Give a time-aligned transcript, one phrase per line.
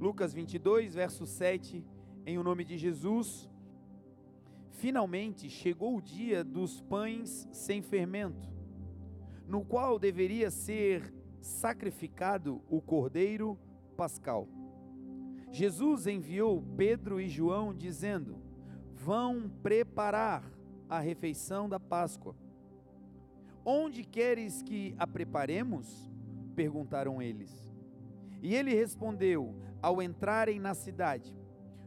[0.00, 1.82] Lucas 22, verso 7,
[2.26, 3.48] em o nome de Jesus.
[4.72, 8.48] Finalmente chegou o dia dos pães sem fermento,
[9.48, 13.58] no qual deveria ser sacrificado o cordeiro
[13.96, 14.46] pascal.
[15.50, 18.36] Jesus enviou Pedro e João dizendo:
[18.94, 20.44] Vão preparar
[20.90, 22.36] a refeição da Páscoa.
[23.64, 26.10] Onde queres que a preparemos?
[26.54, 27.65] perguntaram eles.
[28.46, 31.36] E ele respondeu: Ao entrarem na cidade,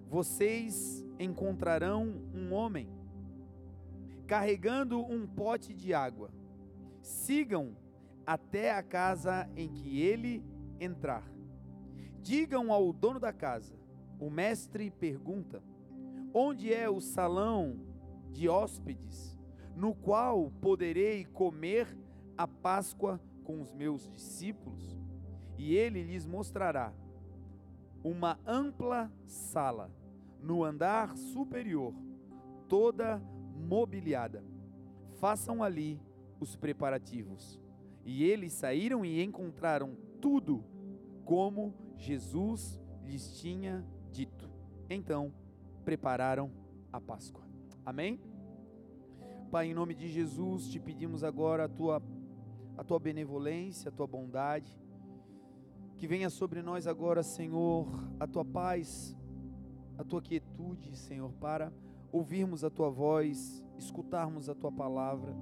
[0.10, 2.90] vocês encontrarão um homem
[4.28, 6.30] carregando um pote de água.
[7.02, 7.78] Sigam
[8.28, 10.44] até a casa em que ele
[10.82, 11.24] entrar.
[12.22, 13.80] Digam ao dono da casa:
[14.20, 15.64] O mestre pergunta:
[16.34, 17.80] Onde é o salão
[18.34, 19.40] de hóspedes,
[19.78, 21.88] no qual poderei comer
[22.38, 24.99] a Páscoa com os meus discípulos?
[25.60, 26.94] E ele lhes mostrará
[28.02, 29.92] uma ampla sala
[30.42, 31.94] no andar superior,
[32.70, 33.22] toda
[33.54, 34.42] mobiliada.
[35.20, 36.00] Façam ali
[36.40, 37.60] os preparativos.
[38.06, 40.64] E eles saíram e encontraram tudo
[41.26, 44.50] como Jesus lhes tinha dito.
[44.90, 45.34] Então,
[45.84, 46.50] prepararam
[46.92, 47.44] a Páscoa.
[47.86, 48.18] Amém?
[49.52, 52.02] Pai, em nome de Jesus, te pedimos agora a tua
[52.78, 54.72] a tua benevolência, a tua bondade,
[56.00, 57.86] que venha sobre nós agora, Senhor,
[58.18, 59.18] a tua paz,
[59.98, 61.74] a tua quietude, Senhor, para
[62.10, 65.36] ouvirmos a tua voz, escutarmos a tua palavra.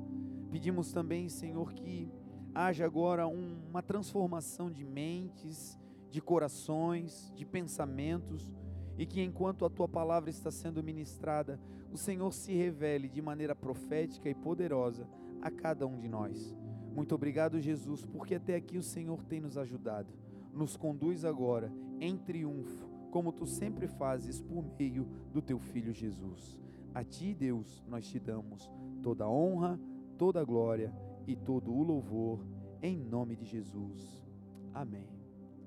[0.49, 2.11] Pedimos também, Senhor, que
[2.55, 5.77] haja agora uma transformação de mentes,
[6.09, 8.51] de corações, de pensamentos,
[8.97, 11.59] e que enquanto a tua palavra está sendo ministrada,
[11.91, 15.07] o Senhor se revele de maneira profética e poderosa
[15.39, 16.57] a cada um de nós.
[16.95, 20.11] Muito obrigado, Jesus, porque até aqui o Senhor tem nos ajudado.
[20.57, 26.57] Nos conduz agora em triunfo, como tu sempre fazes por meio do teu filho Jesus.
[26.95, 28.67] A ti, Deus, nós te damos
[29.03, 29.79] toda a honra,
[30.17, 30.91] toda a glória
[31.27, 32.43] e todo o louvor,
[32.81, 34.25] em nome de Jesus.
[34.73, 35.07] Amém.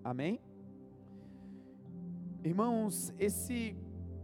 [0.02, 0.40] Amém.
[2.42, 3.76] Irmãos, esse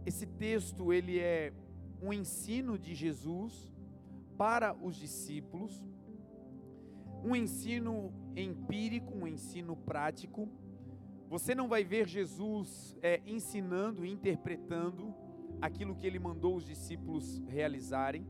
[0.05, 1.53] esse texto ele é
[2.01, 3.73] um ensino de Jesus
[4.37, 5.83] para os discípulos,
[7.27, 10.47] um ensino empírico, um ensino prático.
[11.29, 15.13] Você não vai ver Jesus é, ensinando, interpretando
[15.61, 18.25] aquilo que ele mandou os discípulos realizarem,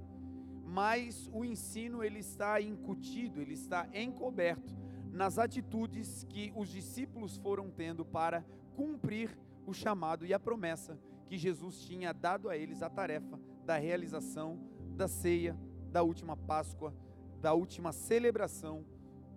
[0.66, 4.76] mas o ensino ele está incutido, ele está encoberto
[5.12, 8.44] nas atitudes que os discípulos foram tendo para
[8.76, 10.98] cumprir o chamado e a promessa
[11.28, 14.60] que Jesus tinha dado a eles a tarefa da realização
[14.96, 15.56] da ceia,
[15.92, 16.96] da última Páscoa,
[17.42, 18.86] da última celebração,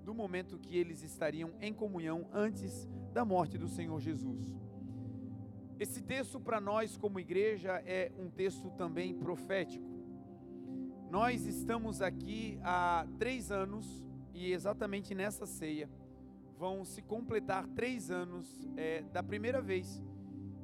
[0.05, 4.59] do momento que eles estariam em comunhão antes da morte do Senhor Jesus.
[5.79, 9.89] Esse texto para nós, como igreja, é um texto também profético.
[11.11, 15.89] Nós estamos aqui há três anos e exatamente nessa ceia
[16.59, 18.47] vão se completar três anos
[18.77, 20.03] é, da primeira vez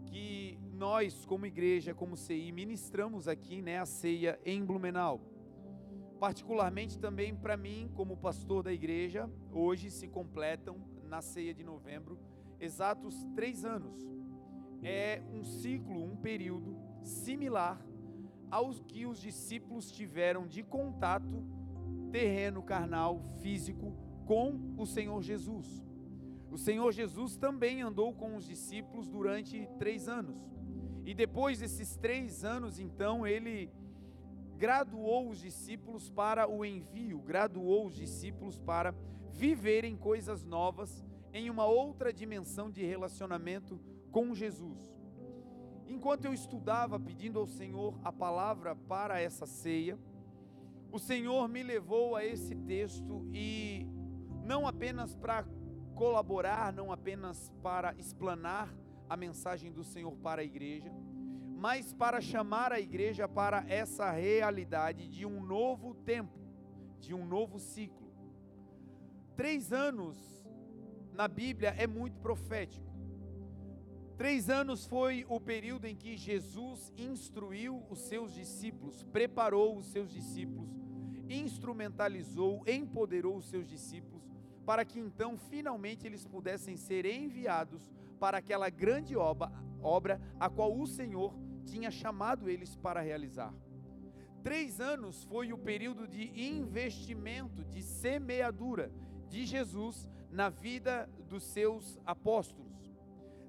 [0.04, 5.20] que nós, como igreja, como CI, ministramos aqui né, a ceia em Blumenau.
[6.18, 12.18] Particularmente também para mim, como pastor da igreja, hoje se completam na ceia de novembro
[12.58, 13.94] exatos três anos.
[14.82, 17.84] É um ciclo, um período similar
[18.50, 21.44] aos que os discípulos tiveram de contato
[22.10, 23.92] terreno, carnal, físico
[24.24, 25.84] com o Senhor Jesus.
[26.50, 30.36] O Senhor Jesus também andou com os discípulos durante três anos.
[31.04, 33.70] E depois desses três anos, então, ele
[34.56, 38.94] graduou os discípulos para o envio, graduou os discípulos para
[39.32, 43.78] viverem coisas novas em uma outra dimensão de relacionamento
[44.10, 44.96] com Jesus.
[45.86, 49.98] Enquanto eu estudava pedindo ao Senhor a palavra para essa ceia,
[50.90, 53.86] o Senhor me levou a esse texto e
[54.42, 55.44] não apenas para
[55.94, 58.74] colaborar, não apenas para explanar
[59.08, 60.90] a mensagem do Senhor para a igreja,
[61.56, 66.38] mas para chamar a igreja para essa realidade de um novo tempo,
[67.00, 68.12] de um novo ciclo.
[69.34, 70.16] Três anos
[71.12, 72.84] na Bíblia é muito profético.
[74.18, 80.10] Três anos foi o período em que Jesus instruiu os seus discípulos, preparou os seus
[80.10, 80.70] discípulos,
[81.28, 84.16] instrumentalizou, empoderou os seus discípulos
[84.66, 87.88] para que então finalmente eles pudessem ser enviados
[88.18, 91.32] para aquela grande obra, obra a qual o Senhor
[91.66, 93.52] tinha chamado eles para realizar.
[94.42, 98.92] Três anos foi o período de investimento, de semeadura
[99.28, 102.94] de Jesus na vida dos seus apóstolos.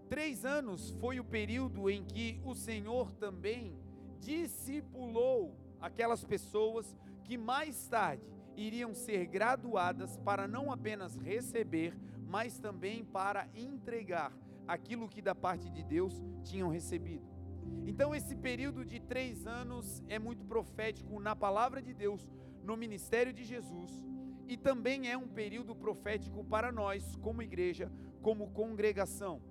[0.10, 3.78] Três anos foi o período em que o Senhor também
[4.20, 8.24] discipulou aquelas pessoas que mais tarde
[8.56, 11.94] iriam ser graduadas para não apenas receber,
[12.26, 14.34] mas também para entregar
[14.68, 17.37] aquilo que da parte de Deus tinham recebido.
[17.86, 22.30] Então, esse período de três anos é muito profético na palavra de Deus,
[22.64, 24.06] no ministério de Jesus,
[24.48, 27.92] e também é um período profético para nós, como igreja,
[28.22, 29.42] como congregação,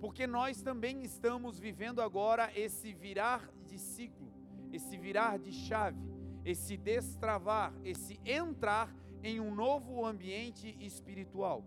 [0.00, 4.32] porque nós também estamos vivendo agora esse virar de ciclo,
[4.72, 6.00] esse virar de chave,
[6.44, 11.64] esse destravar, esse entrar em um novo ambiente espiritual.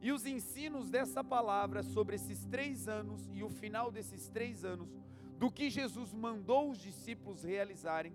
[0.00, 4.88] E os ensinos dessa palavra sobre esses três anos e o final desses três anos,
[5.38, 8.12] do que Jesus mandou os discípulos realizarem,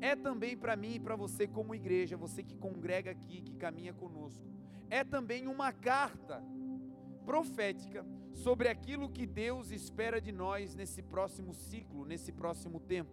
[0.00, 3.92] é também para mim e para você, como igreja, você que congrega aqui, que caminha
[3.92, 4.46] conosco,
[4.88, 6.42] é também uma carta
[7.24, 13.12] profética sobre aquilo que Deus espera de nós nesse próximo ciclo, nesse próximo tempo,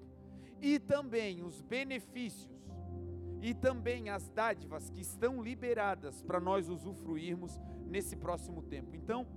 [0.62, 2.58] e também os benefícios
[3.42, 8.96] e também as dádivas que estão liberadas para nós usufruirmos nesse próximo tempo.
[8.96, 9.28] Então,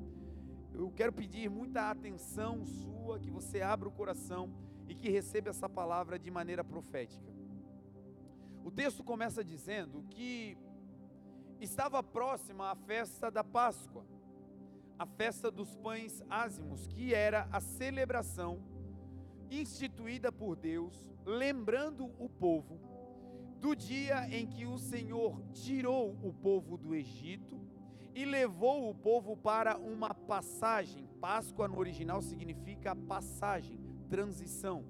[0.80, 4.50] eu quero pedir muita atenção sua, que você abra o coração
[4.88, 7.30] e que receba essa palavra de maneira profética.
[8.64, 10.56] O texto começa dizendo que
[11.60, 14.06] estava próxima a festa da Páscoa,
[14.98, 18.62] a festa dos pães ázimos, que era a celebração
[19.50, 22.80] instituída por Deus, lembrando o povo
[23.60, 27.60] do dia em que o Senhor tirou o povo do Egito
[28.14, 31.08] e levou o povo para uma passagem.
[31.20, 33.78] Páscoa no original significa passagem,
[34.08, 34.84] transição.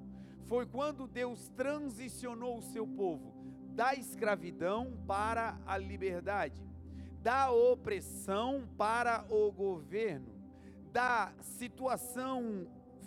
[0.47, 3.35] Foi quando Deus transicionou o seu povo
[3.75, 6.61] da escravidão para a liberdade,
[7.23, 10.35] da opressão para o governo,
[10.93, 12.67] da situação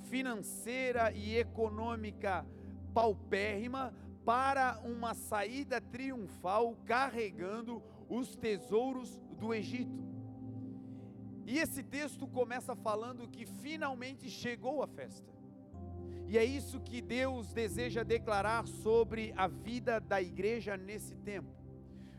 [0.09, 2.45] financeira e econômica
[2.93, 3.93] paupérrima
[4.23, 10.01] para uma saída triunfal carregando os tesouros do Egito.
[11.45, 15.31] E esse texto começa falando que finalmente chegou a festa.
[16.29, 21.62] E é isso que Deus deseja declarar sobre a vida da igreja nesse tempo.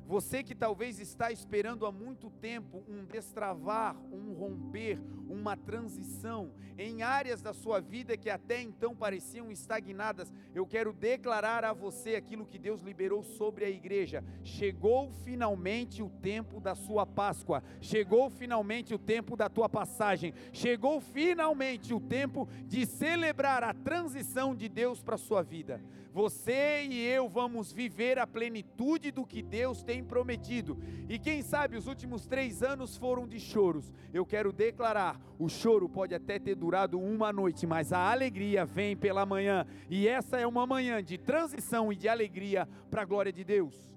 [0.06, 7.02] Você que talvez está esperando há muito tempo um destravar, um romper, uma transição em
[7.02, 12.44] áreas da sua vida que até então pareciam estagnadas, eu quero declarar a você aquilo
[12.44, 14.22] que Deus liberou sobre a igreja.
[14.42, 21.00] Chegou finalmente o tempo da sua Páscoa, chegou finalmente o tempo da tua passagem, chegou
[21.00, 25.80] finalmente o tempo de celebrar a transição de Deus para a sua vida.
[26.12, 30.78] Você e eu vamos viver a plenitude do que Deus tem prometido.
[31.08, 33.92] E quem sabe os últimos três anos foram de choros.
[34.12, 38.96] Eu quero declarar: o choro pode até ter durado uma noite, mas a alegria vem
[38.96, 39.66] pela manhã.
[39.90, 43.92] E essa é uma manhã de transição e de alegria para a glória de Deus.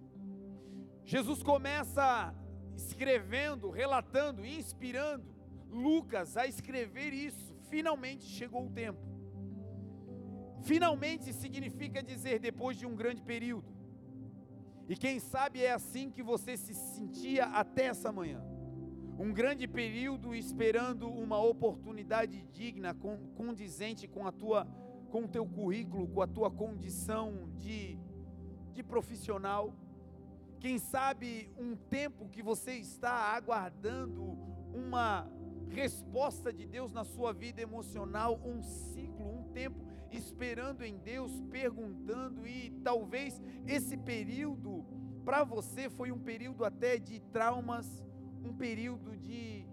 [1.05, 2.35] Jesus começa
[2.75, 5.25] escrevendo, relatando, inspirando
[5.69, 7.55] Lucas a escrever isso.
[7.69, 8.99] Finalmente chegou o tempo.
[10.63, 13.76] Finalmente significa dizer depois de um grande período.
[14.87, 18.41] E quem sabe é assim que você se sentia até essa manhã.
[19.19, 22.95] Um grande período esperando uma oportunidade digna,
[23.35, 24.65] condizente com a tua
[25.09, 27.99] com o teu currículo, com a tua condição de
[28.73, 29.73] de profissional.
[30.59, 34.37] Quem sabe um tempo que você está aguardando
[34.73, 35.27] uma
[35.69, 42.47] resposta de Deus na sua vida emocional, um ciclo, um tempo esperando em Deus, perguntando,
[42.47, 44.85] e talvez esse período
[45.25, 48.03] para você foi um período até de traumas,
[48.43, 49.67] um período de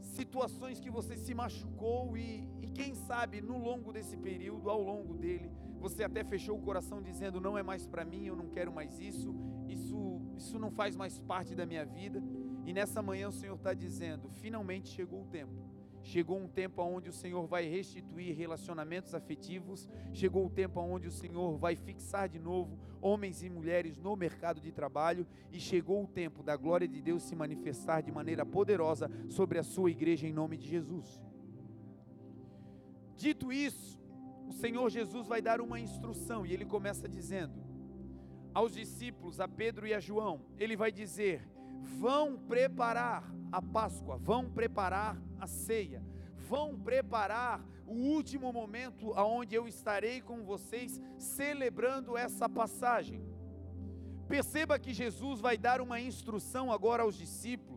[0.00, 5.14] situações que você se machucou e, e quem sabe no longo desse período, ao longo
[5.14, 8.72] dele, você até fechou o coração dizendo não é mais para mim, eu não quero
[8.72, 9.34] mais isso,
[9.68, 12.22] isso, isso não faz mais parte da minha vida.
[12.64, 17.08] E nessa manhã o Senhor está dizendo: finalmente chegou o tempo Chegou um tempo onde
[17.08, 19.88] o Senhor vai restituir relacionamentos afetivos.
[20.12, 24.60] Chegou o tempo onde o Senhor vai fixar de novo homens e mulheres no mercado
[24.60, 25.26] de trabalho.
[25.50, 29.62] E chegou o tempo da glória de Deus se manifestar de maneira poderosa sobre a
[29.62, 31.22] sua igreja em nome de Jesus.
[33.16, 33.98] Dito isso,
[34.46, 37.64] o Senhor Jesus vai dar uma instrução e ele começa dizendo
[38.52, 41.48] aos discípulos, a Pedro e a João: Ele vai dizer,
[41.84, 43.22] vão preparar
[43.52, 46.02] a Páscoa, vão preparar a ceia,
[46.48, 53.22] vão preparar o último momento aonde eu estarei com vocês celebrando essa passagem.
[54.26, 57.74] Perceba que Jesus vai dar uma instrução agora aos discípulos,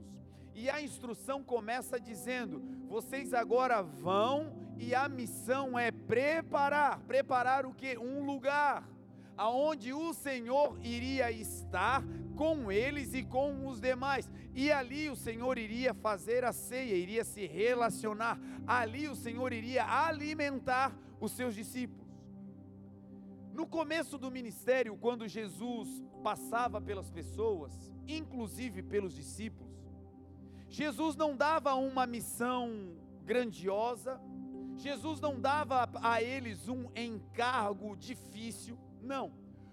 [0.55, 6.99] E a instrução começa dizendo: vocês agora vão e a missão é preparar.
[7.01, 7.95] Preparar o que?
[7.95, 8.89] Um lugar
[9.37, 12.03] aonde o Senhor iria estar
[12.35, 14.29] com eles e com os demais.
[14.53, 18.39] E ali o Senhor iria fazer a ceia, iria se relacionar.
[18.65, 22.07] Ali o Senhor iria alimentar os seus discípulos.
[23.53, 29.67] No começo do ministério, quando Jesus passava pelas pessoas, inclusive pelos discípulos,
[30.69, 34.21] Jesus não dava uma missão grandiosa,
[34.75, 38.77] Jesus não dava a eles um encargo difícil,
[39.07, 39.31] não.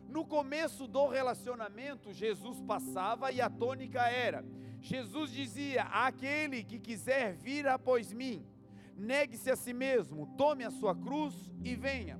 [0.08, 4.44] No começo do relacionamento, Jesus passava e a tônica era:
[4.80, 8.46] Jesus dizia: Aquele que quiser vir após mim,
[8.96, 12.18] negue-se a si mesmo, tome a sua cruz e venha.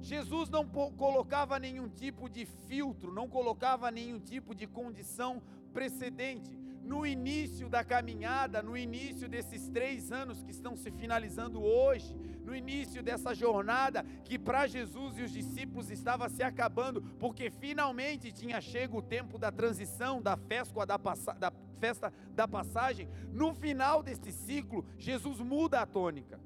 [0.00, 5.42] Jesus não colocava nenhum tipo de filtro, não colocava nenhum tipo de condição
[5.72, 6.57] precedente
[6.88, 12.56] no início da caminhada, no início desses três anos que estão se finalizando hoje, no
[12.56, 18.58] início dessa jornada que para Jesus e os discípulos estava se acabando, porque finalmente tinha
[18.58, 23.06] chego o tempo da transição, da festa da, da, festa da passagem.
[23.32, 26.40] No final deste ciclo, Jesus muda a tônica.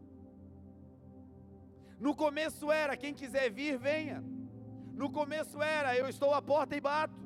[2.01, 4.25] No começo era: quem quiser vir, venha.
[4.93, 7.23] No começo era: eu estou à porta e bato.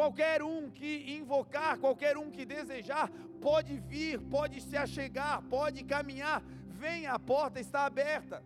[0.00, 6.42] Qualquer um que invocar, qualquer um que desejar, pode vir, pode se achegar, pode caminhar.
[6.68, 8.42] Venha, a porta está aberta.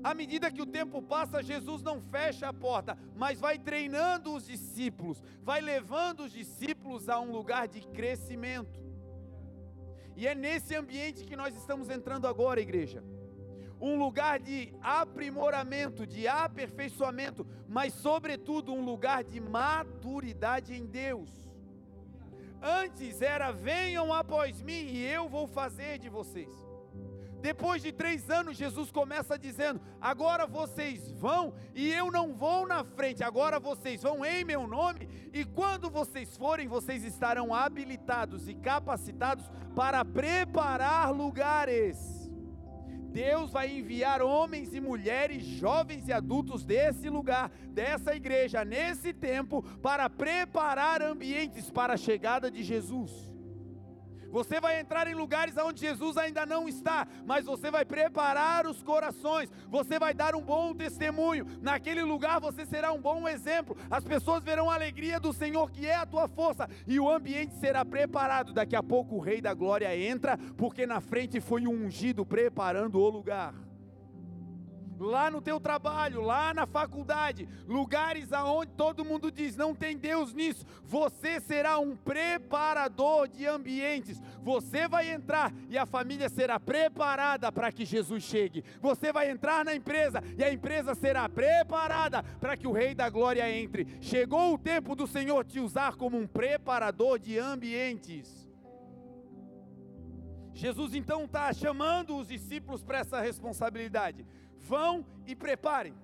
[0.00, 4.46] À medida que o tempo passa, Jesus não fecha a porta, mas vai treinando os
[4.46, 8.80] discípulos, vai levando os discípulos a um lugar de crescimento.
[10.14, 13.02] E é nesse ambiente que nós estamos entrando agora, igreja
[13.82, 21.28] um lugar de aprimoramento, de aperfeiçoamento, mas, sobretudo, um lugar de maturidade em Deus.
[22.62, 26.48] Antes era: venham após mim e eu vou fazer de vocês.
[27.40, 32.84] Depois de três anos, Jesus começa dizendo: agora vocês vão e eu não vou na
[32.84, 38.54] frente, agora vocês vão em meu nome, e quando vocês forem, vocês estarão habilitados e
[38.54, 42.21] capacitados para preparar lugares.
[43.12, 49.62] Deus vai enviar homens e mulheres, jovens e adultos desse lugar, dessa igreja, nesse tempo,
[49.82, 53.31] para preparar ambientes para a chegada de Jesus.
[54.32, 58.82] Você vai entrar em lugares onde Jesus ainda não está, mas você vai preparar os
[58.82, 61.46] corações, você vai dar um bom testemunho.
[61.60, 63.76] Naquele lugar você será um bom exemplo.
[63.90, 67.54] As pessoas verão a alegria do Senhor, que é a tua força, e o ambiente
[67.56, 68.54] será preparado.
[68.54, 72.98] Daqui a pouco o Rei da Glória entra, porque na frente foi um ungido preparando
[72.98, 73.52] o lugar
[75.02, 80.32] lá no teu trabalho, lá na faculdade, lugares aonde todo mundo diz não tem Deus
[80.32, 84.20] nisso, você será um preparador de ambientes.
[84.42, 88.64] Você vai entrar e a família será preparada para que Jesus chegue.
[88.80, 93.08] Você vai entrar na empresa e a empresa será preparada para que o Rei da
[93.10, 93.86] Glória entre.
[94.00, 98.42] Chegou o tempo do Senhor te usar como um preparador de ambientes.
[100.54, 104.26] Jesus então está chamando os discípulos para essa responsabilidade.
[104.62, 105.94] Vão e preparem.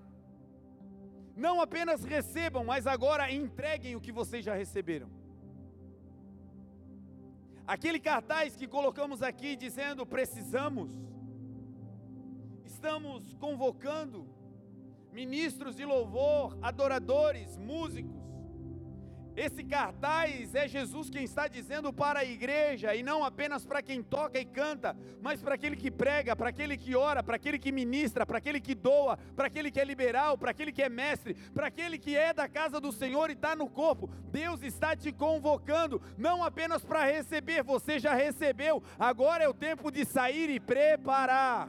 [1.36, 5.08] Não apenas recebam, mas agora entreguem o que vocês já receberam.
[7.74, 10.90] Aquele cartaz que colocamos aqui dizendo precisamos,
[12.64, 14.26] estamos convocando
[15.12, 18.17] ministros de louvor, adoradores, músicos,
[19.38, 24.02] esse cartaz é Jesus quem está dizendo para a igreja, e não apenas para quem
[24.02, 27.70] toca e canta, mas para aquele que prega, para aquele que ora, para aquele que
[27.70, 31.34] ministra, para aquele que doa, para aquele que é liberal, para aquele que é mestre,
[31.54, 34.10] para aquele que é da casa do Senhor e está no corpo.
[34.32, 39.92] Deus está te convocando, não apenas para receber, você já recebeu, agora é o tempo
[39.92, 41.68] de sair e preparar.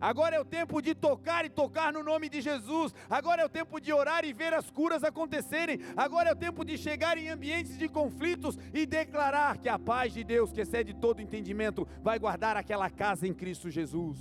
[0.00, 2.94] Agora é o tempo de tocar e tocar no nome de Jesus.
[3.08, 5.80] Agora é o tempo de orar e ver as curas acontecerem.
[5.96, 10.14] Agora é o tempo de chegar em ambientes de conflitos e declarar que a paz
[10.14, 14.18] de Deus, que excede todo entendimento, vai guardar aquela casa em Cristo Jesus.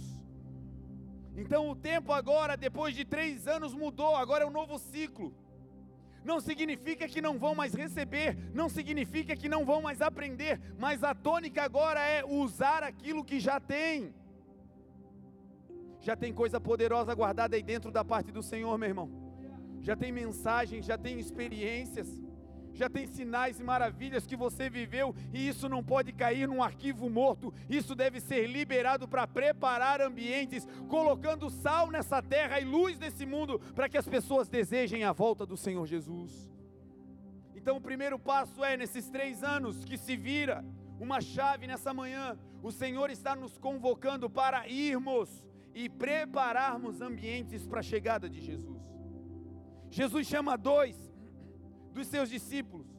[1.38, 4.18] Então o tempo agora, depois de três anos, mudou.
[4.18, 5.34] Agora é um novo ciclo.
[6.26, 11.02] Não significa que não vão mais receber, não significa que não vão mais aprender, mas
[11.02, 14.14] a tônica agora é usar aquilo que já tem
[16.02, 19.10] já tem coisa poderosa guardada aí dentro da parte do Senhor, meu irmão.
[19.82, 22.08] Já tem mensagens, já tem experiências,
[22.74, 27.10] já tem sinais e maravilhas que você viveu, e isso não pode cair num arquivo
[27.10, 33.26] morto, isso deve ser liberado para preparar ambientes, colocando sal nessa terra e luz nesse
[33.26, 36.50] mundo, para que as pessoas desejem a volta do Senhor Jesus.
[37.54, 40.64] Então, o primeiro passo é nesses três anos que se vira
[41.00, 42.38] uma chave nessa manhã.
[42.64, 45.44] O Senhor está nos convocando para irmos
[45.80, 48.84] e prepararmos ambientes para a chegada de Jesus.
[49.90, 50.98] Jesus chama dois
[51.94, 52.90] dos seus discípulos.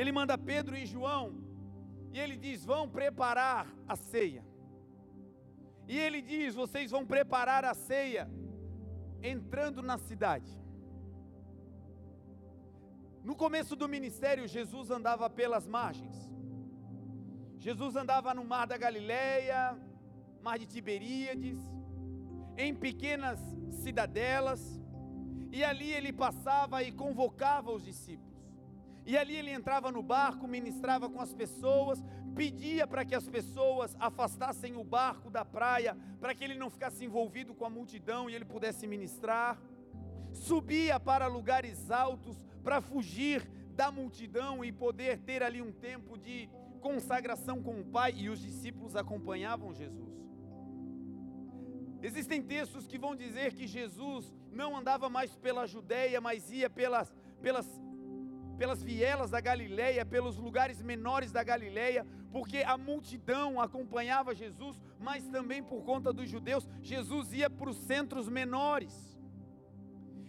[0.00, 1.26] Ele manda Pedro e João
[2.12, 4.44] e ele diz: Vão preparar a ceia.
[5.88, 8.30] E ele diz: Vocês vão preparar a ceia
[9.20, 10.52] entrando na cidade.
[13.24, 16.16] No começo do ministério, Jesus andava pelas margens.
[17.58, 19.76] Jesus andava no mar da Galileia,
[20.42, 21.58] mar de Tiberíades,
[22.56, 23.38] em pequenas
[23.82, 24.80] cidadelas,
[25.50, 28.32] e ali ele passava e convocava os discípulos.
[29.04, 32.02] E ali ele entrava no barco, ministrava com as pessoas,
[32.34, 37.04] pedia para que as pessoas afastassem o barco da praia, para que ele não ficasse
[37.04, 39.60] envolvido com a multidão e ele pudesse ministrar.
[40.32, 46.48] Subia para lugares altos para fugir da multidão e poder ter ali um tempo de
[46.80, 50.21] consagração com o Pai, e os discípulos acompanhavam Jesus.
[52.02, 57.14] Existem textos que vão dizer que Jesus não andava mais pela Judéia, mas ia pelas,
[57.40, 57.68] pelas,
[58.58, 65.28] pelas vielas da Galileia, pelos lugares menores da Galileia, porque a multidão acompanhava Jesus, mas
[65.28, 68.92] também por conta dos judeus, Jesus ia para os centros menores.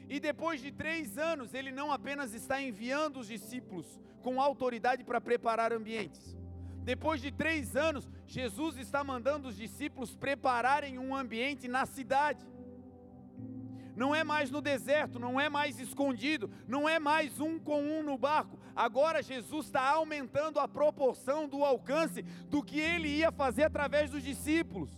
[0.08, 5.20] E depois de três anos, ele não apenas está enviando os discípulos com autoridade para
[5.20, 6.38] preparar ambientes.
[6.84, 12.46] Depois de três anos, Jesus está mandando os discípulos prepararem um ambiente na cidade.
[13.96, 18.04] Não é mais no deserto, não é mais escondido, não é mais um com um
[18.04, 18.60] no barco.
[18.76, 24.24] Agora Jesus está aumentando a proporção do alcance do que ele ia fazer através dos
[24.24, 24.90] discípulos.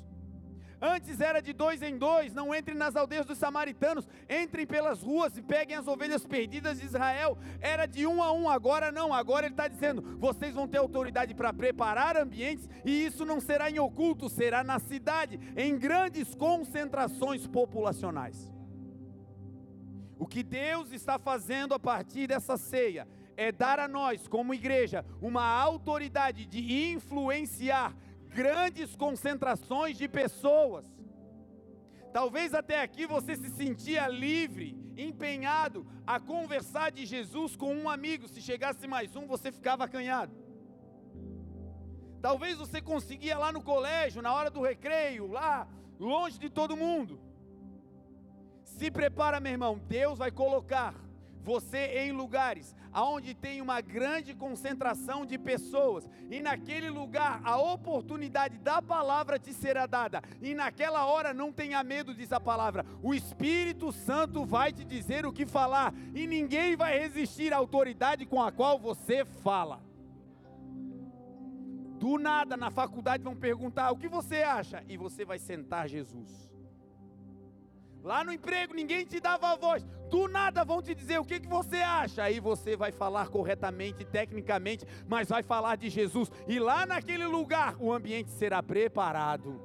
[0.82, 5.38] Antes era de dois em dois, não entrem nas aldeias dos samaritanos, entrem pelas ruas
[5.38, 7.38] e peguem as ovelhas perdidas de Israel.
[7.62, 11.34] Era de um a um, agora não, agora ele está dizendo: vocês vão ter autoridade
[11.34, 17.48] para preparar ambientes, e isso não será em oculto, será na cidade, em grandes concentrações
[17.48, 18.54] populacionais.
[20.18, 25.06] O que Deus está fazendo a partir dessa ceia é dar a nós, como igreja,
[25.22, 27.94] uma autoridade de influenciar
[28.42, 30.86] grandes concentrações de pessoas.
[32.18, 34.68] Talvez até aqui você se sentia livre,
[35.08, 38.28] empenhado a conversar de Jesus com um amigo.
[38.28, 40.34] Se chegasse mais um, você ficava acanhado.
[42.22, 45.68] Talvez você conseguia lá no colégio, na hora do recreio, lá,
[46.00, 47.20] longe de todo mundo.
[48.66, 50.94] Se prepara, meu irmão, Deus vai colocar
[51.46, 58.58] você em lugares aonde tem uma grande concentração de pessoas, e naquele lugar a oportunidade
[58.58, 63.14] da palavra te será dada, e naquela hora não tenha medo, diz a palavra, o
[63.14, 68.42] Espírito Santo vai te dizer o que falar, e ninguém vai resistir à autoridade com
[68.42, 69.84] a qual você fala.
[72.00, 74.84] Do nada na faculdade vão perguntar: o que você acha?
[74.88, 76.55] E você vai sentar Jesus.
[78.06, 79.84] Lá no emprego ninguém te dava voz.
[80.12, 82.22] Do nada vão te dizer o que, que você acha.
[82.22, 86.32] Aí você vai falar corretamente, tecnicamente, mas vai falar de Jesus.
[86.48, 89.60] E lá naquele lugar o ambiente será preparado.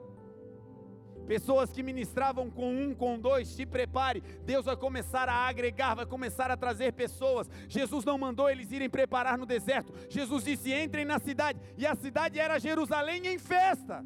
[1.27, 4.23] Pessoas que ministravam com um, com dois, se prepare.
[4.47, 7.47] Deus vai começar a agregar, vai começar a trazer pessoas.
[7.69, 9.93] Jesus não mandou eles irem preparar no deserto.
[10.09, 11.61] Jesus disse: entrem na cidade.
[11.77, 14.03] E a cidade era Jerusalém em festa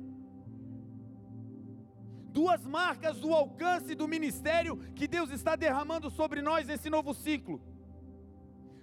[2.35, 7.63] duas marcas do alcance do ministério que Deus está derramando sobre nós nesse novo ciclo.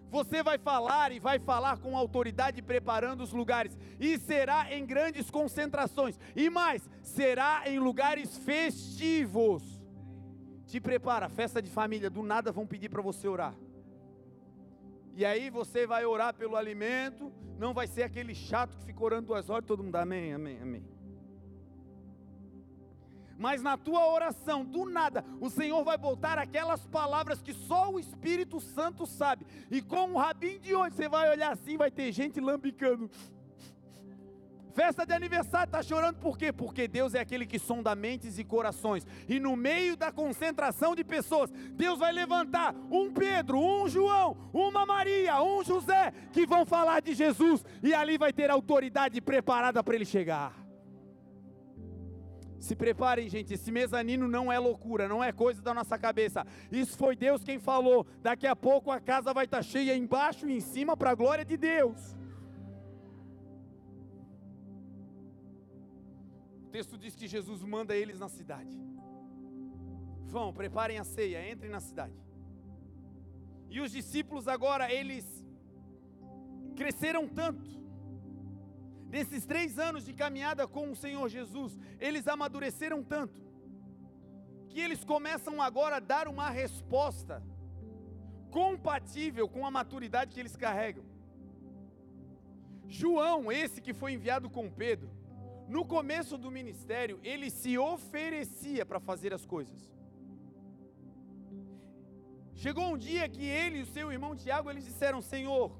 [0.09, 5.29] Você vai falar e vai falar com autoridade, preparando os lugares, e será em grandes
[5.29, 9.63] concentrações, e mais, será em lugares festivos.
[10.65, 13.53] Te prepara, festa de família, do nada vão pedir para você orar.
[15.13, 19.27] E aí você vai orar pelo alimento, não vai ser aquele chato que fica orando
[19.27, 21.00] duas horas, todo mundo, amém, amém, amém
[23.41, 27.99] mas na tua oração, do nada, o Senhor vai botar aquelas palavras que só o
[27.99, 29.47] Espírito Santo sabe.
[29.71, 33.09] E com o rabinho de hoje, você vai olhar assim, vai ter gente lambicando.
[34.75, 36.53] Festa de aniversário, está chorando por quê?
[36.53, 39.07] Porque Deus é aquele que sonda mentes e corações.
[39.27, 44.85] E no meio da concentração de pessoas, Deus vai levantar um Pedro, um João, uma
[44.85, 47.65] Maria, um José, que vão falar de Jesus.
[47.81, 50.60] E ali vai ter autoridade preparada para ele chegar.
[52.61, 56.45] Se preparem, gente, esse mezanino não é loucura, não é coisa da nossa cabeça.
[56.71, 58.05] Isso foi Deus quem falou.
[58.21, 61.43] Daqui a pouco a casa vai estar cheia embaixo e em cima para a glória
[61.43, 62.15] de Deus.
[66.67, 68.79] O texto diz que Jesus manda eles na cidade.
[70.27, 72.13] Vão, preparem a ceia, entrem na cidade.
[73.71, 75.25] E os discípulos agora, eles
[76.75, 77.80] cresceram tanto.
[79.11, 83.39] Nesses três anos de caminhada com o Senhor Jesus, eles amadureceram tanto,
[84.69, 87.43] que eles começam agora a dar uma resposta
[88.49, 91.03] compatível com a maturidade que eles carregam.
[92.87, 95.09] João, esse que foi enviado com Pedro,
[95.67, 99.89] no começo do ministério, ele se oferecia para fazer as coisas.
[102.53, 105.71] Chegou um dia que ele e o seu irmão Tiago, eles disseram: Senhor,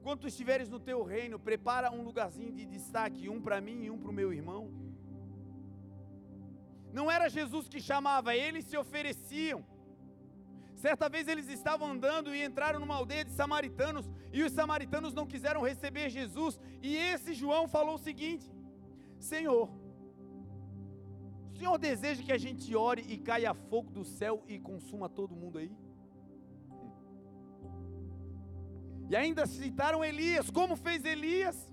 [0.00, 3.90] quando tu estiveres no teu reino, prepara um lugarzinho de destaque, um para mim e
[3.90, 4.62] um para o meu irmão.
[6.92, 9.64] Não era Jesus que chamava, eles se ofereciam.
[10.74, 15.26] Certa vez eles estavam andando e entraram numa aldeia de samaritanos, e os samaritanos não
[15.26, 18.50] quiseram receber Jesus, e esse João falou o seguinte:
[19.18, 19.68] Senhor,
[21.52, 25.36] o Senhor deseja que a gente ore e caia fogo do céu e consuma todo
[25.36, 25.70] mundo aí?
[29.10, 31.68] E ainda citaram Elias, como fez Elias?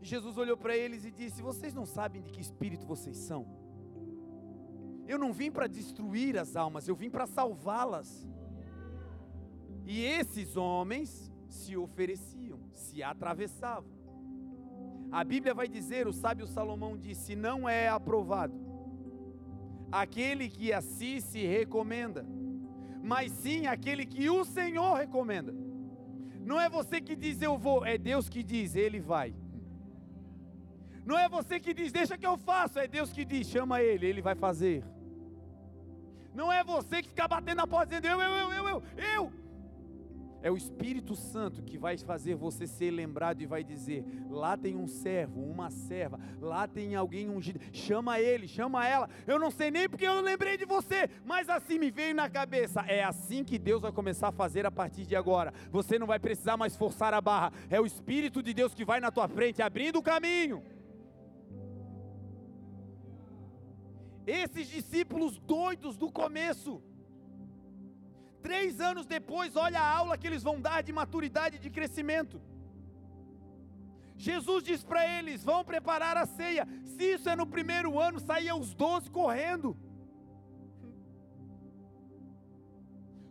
[0.00, 3.44] E Jesus olhou para eles e disse: Vocês não sabem de que espírito vocês são?
[5.08, 8.28] Eu não vim para destruir as almas, eu vim para salvá-las.
[9.84, 13.90] E esses homens se ofereciam, se atravessavam.
[15.10, 18.54] A Bíblia vai dizer, o sábio Salomão disse: Não é aprovado
[19.90, 22.24] aquele que a si se recomenda
[23.10, 25.52] mas sim aquele que o Senhor recomenda.
[26.50, 29.34] Não é você que diz eu vou, é Deus que diz, ele vai.
[31.04, 34.06] Não é você que diz, deixa que eu faço, é Deus que diz, chama ele,
[34.06, 34.84] ele vai fazer.
[36.32, 38.82] Não é você que fica batendo na porta dizendo eu, eu, eu, eu, eu,
[39.16, 39.32] eu.
[40.42, 44.76] É o Espírito Santo que vai fazer você ser lembrado e vai dizer: lá tem
[44.76, 47.60] um servo, uma serva, lá tem alguém ungido.
[47.72, 49.08] Chama ele, chama ela.
[49.26, 52.80] Eu não sei nem porque eu lembrei de você, mas assim me veio na cabeça.
[52.88, 55.52] É assim que Deus vai começar a fazer a partir de agora.
[55.70, 57.52] Você não vai precisar mais forçar a barra.
[57.68, 60.62] É o Espírito de Deus que vai na tua frente, abrindo o caminho.
[64.26, 66.82] Esses discípulos doidos do começo
[68.42, 72.40] Três anos depois, olha a aula que eles vão dar de maturidade e de crescimento.
[74.16, 76.66] Jesus diz para eles: vão preparar a ceia.
[76.84, 79.76] Se isso é no primeiro ano, saíam os doze correndo.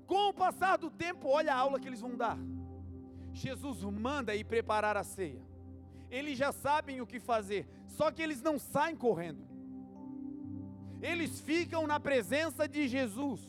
[0.05, 2.37] Com o passar do tempo, olha a aula que eles vão dar.
[3.31, 5.41] Jesus manda ir preparar a ceia.
[6.09, 9.47] Eles já sabem o que fazer, só que eles não saem correndo.
[11.01, 13.48] Eles ficam na presença de Jesus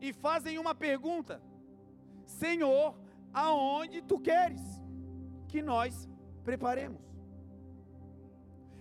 [0.00, 1.40] e fazem uma pergunta:
[2.24, 2.94] Senhor,
[3.32, 4.62] aonde tu queres
[5.48, 6.08] que nós
[6.44, 7.02] preparemos?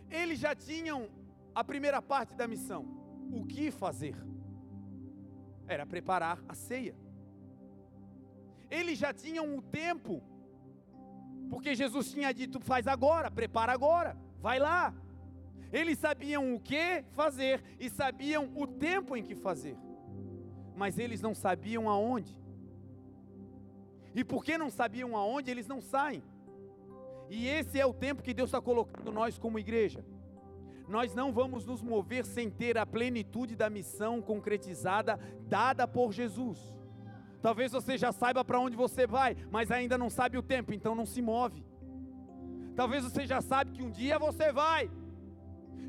[0.10, 1.10] Eles já tinham
[1.54, 2.86] a primeira parte da missão:
[3.32, 4.16] o que fazer?
[5.68, 6.96] Era preparar a ceia.
[8.70, 10.22] Eles já tinham o tempo,
[11.50, 14.94] porque Jesus tinha dito: faz agora, prepara agora, vai lá.
[15.72, 19.78] Eles sabiam o que fazer e sabiam o tempo em que fazer
[20.78, 22.40] mas eles não sabiam aonde.
[24.14, 26.24] E porque não sabiam aonde, eles não saem.
[27.30, 30.06] E esse é o tempo que Deus está colocando nós como igreja.
[30.88, 36.60] Nós não vamos nos mover sem ter a plenitude da missão concretizada, dada por Jesus.
[37.42, 40.96] Talvez você já saiba para onde você vai, mas ainda não sabe o tempo, então
[40.96, 41.66] não se move.
[42.76, 44.90] Talvez você já sabe que um dia você vai,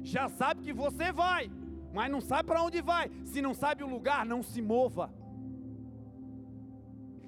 [0.03, 1.51] já sabe que você vai,
[1.93, 3.11] mas não sabe para onde vai.
[3.25, 5.13] Se não sabe o lugar, não se mova.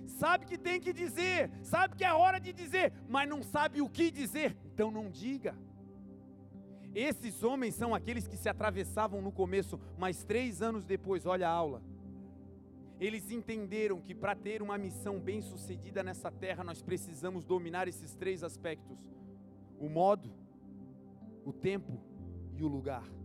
[0.07, 3.89] Sabe que tem que dizer, sabe que é hora de dizer, mas não sabe o
[3.89, 5.57] que dizer, então não diga.
[6.95, 11.53] Esses homens são aqueles que se atravessavam no começo, mas três anos depois, olha a
[11.53, 11.83] aula.
[12.99, 18.15] Eles entenderam que para ter uma missão bem sucedida nessa terra, nós precisamos dominar esses
[18.15, 18.99] três aspectos:
[19.79, 20.31] o modo,
[21.47, 21.99] o tempo
[22.57, 23.20] e o lugar.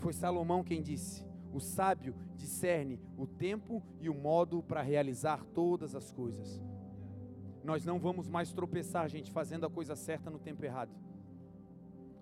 [0.00, 5.94] Foi Salomão quem disse: O sábio discerne o tempo e o modo para realizar todas
[5.94, 6.60] as coisas.
[7.62, 10.90] Nós não vamos mais tropeçar, gente, fazendo a coisa certa no tempo errado.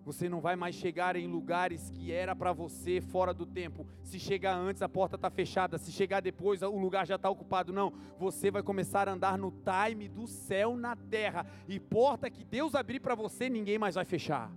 [0.04, 3.86] Você não vai mais chegar em lugares que era para você fora do tempo.
[4.02, 5.76] Se chegar antes, a porta está fechada.
[5.76, 7.74] Se chegar depois, o lugar já está ocupado.
[7.74, 7.92] Não.
[8.18, 11.46] Você vai começar a andar no time do céu na terra.
[11.68, 14.50] E porta que Deus abrir para você, ninguém mais vai fechar.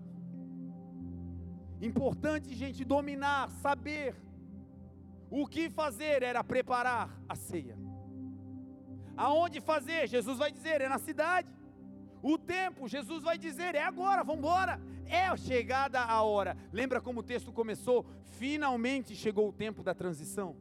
[1.82, 4.16] Importante, gente, dominar, saber.
[5.30, 7.78] O que fazer era preparar a ceia.
[9.18, 10.08] Aonde fazer?
[10.08, 11.50] Jesus vai dizer, é na cidade.
[12.22, 14.80] O tempo, Jesus vai dizer, é agora, vamos embora.
[15.06, 16.56] É chegada a hora.
[16.72, 18.06] Lembra como o texto começou?
[18.38, 20.56] Finalmente chegou o tempo da transição.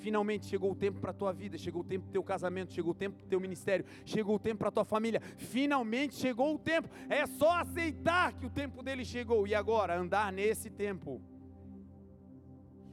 [0.00, 2.92] Finalmente chegou o tempo para a tua vida, chegou o tempo do teu casamento, chegou
[2.92, 5.20] o tempo do teu ministério, chegou o tempo para a tua família.
[5.36, 6.88] Finalmente chegou o tempo.
[7.08, 11.20] É só aceitar que o tempo dele chegou e agora andar nesse tempo.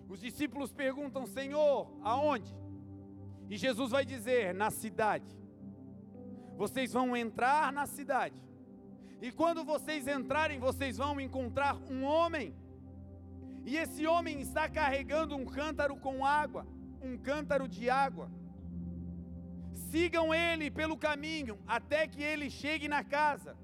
[0.10, 2.54] Os discípulos perguntam: Senhor, aonde?
[3.50, 5.34] E Jesus vai dizer: na cidade.
[6.58, 8.42] Vocês vão entrar na cidade.
[9.22, 12.54] E quando vocês entrarem, vocês vão encontrar um homem.
[13.66, 16.66] E esse homem está carregando um cântaro com água
[17.08, 18.30] um cântaro de água.
[19.90, 23.56] Sigam ele pelo caminho até que ele chegue na casa.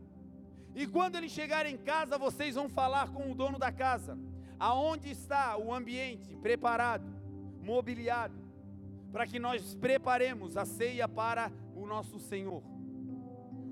[0.76, 4.18] E quando ele chegar em casa, vocês vão falar com o dono da casa,
[4.60, 7.06] aonde está o ambiente preparado,
[7.62, 8.40] mobiliado,
[9.12, 12.64] para que nós preparemos a ceia para o nosso Senhor.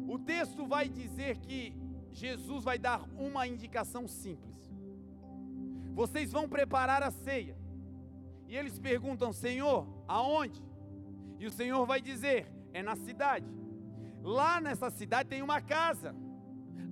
[0.08, 1.74] O texto vai dizer que
[2.12, 4.58] Jesus vai dar uma indicação simples.
[5.94, 7.61] Vocês vão preparar a ceia.
[8.52, 10.62] E eles perguntam: Senhor, aonde?
[11.40, 12.40] E o Senhor vai dizer:
[12.74, 13.48] É na cidade.
[14.22, 16.14] Lá nessa cidade tem uma casa.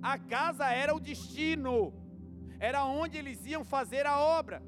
[0.00, 1.92] A casa era o destino,
[2.58, 4.62] era onde eles iam fazer a obra.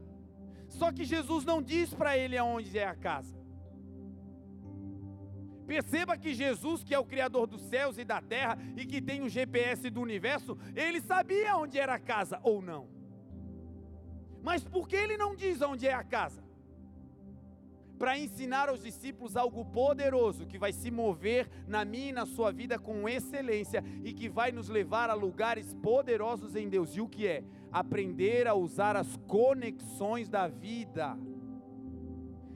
[0.69, 3.41] Só que Jesus não diz para ele aonde é a casa.
[5.67, 9.23] Perceba que Jesus, que é o Criador dos céus e da terra e que tem
[9.23, 12.87] o GPS do universo, ele sabia onde era a casa ou não.
[14.43, 16.52] Mas por que ele não diz onde é a casa?
[18.03, 22.51] Para ensinar aos discípulos algo poderoso que vai se mover na minha e na sua
[22.51, 26.97] vida com excelência e que vai nos levar a lugares poderosos em Deus.
[26.97, 27.45] E o que é?
[27.71, 31.17] Aprender a usar as conexões da vida.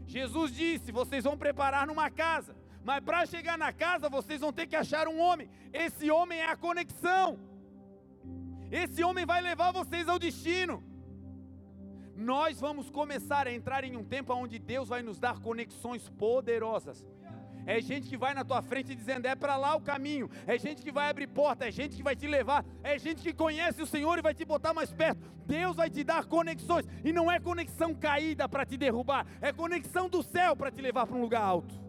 [0.04, 4.66] Jesus disse: vocês vão preparar numa casa, mas para chegar na casa vocês vão ter
[4.66, 5.48] que achar um homem.
[5.72, 7.38] Esse homem é a conexão.
[8.68, 10.82] Esse homem vai levar vocês ao destino
[12.16, 17.04] nós vamos começar a entrar em um tempo onde Deus vai nos dar conexões poderosas.
[17.66, 20.30] É gente que vai na tua frente dizendo: é para lá o caminho.
[20.46, 21.66] É gente que vai abrir porta.
[21.66, 22.64] É gente que vai te levar.
[22.82, 25.20] É gente que conhece o Senhor e vai te botar mais perto.
[25.44, 26.86] Deus vai te dar conexões.
[27.04, 29.26] E não é conexão caída para te derrubar.
[29.40, 31.85] É conexão do céu para te levar para um lugar alto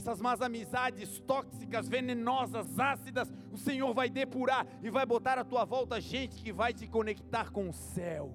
[0.00, 5.64] essas más amizades tóxicas, venenosas, ácidas, o Senhor vai depurar e vai botar à tua
[5.64, 8.34] volta gente que vai te conectar com o céu.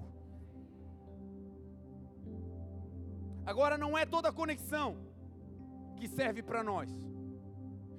[3.44, 4.96] Agora não é toda conexão
[5.96, 6.88] que serve para nós.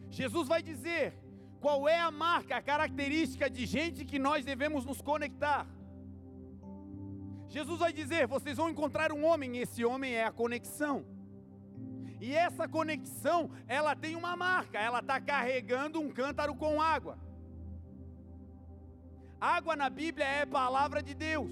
[0.09, 1.13] Jesus vai dizer
[1.59, 5.67] qual é a marca, a característica de gente que nós devemos nos conectar.
[7.49, 11.16] Jesus vai dizer: vocês vão encontrar um homem, esse homem é a conexão.
[12.19, 17.17] E essa conexão, ela tem uma marca, ela está carregando um cântaro com água.
[19.39, 21.51] Água na Bíblia é palavra de Deus.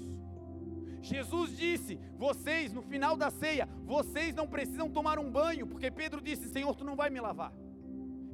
[1.00, 6.20] Jesus disse: vocês, no final da ceia, vocês não precisam tomar um banho, porque Pedro
[6.20, 7.52] disse: Senhor, tu não vai me lavar.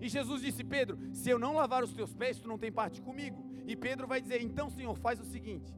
[0.00, 3.02] E Jesus disse: Pedro, se eu não lavar os teus pés, tu não tem parte
[3.02, 3.44] comigo.
[3.66, 5.72] E Pedro vai dizer: Então, Senhor, faz o seguinte.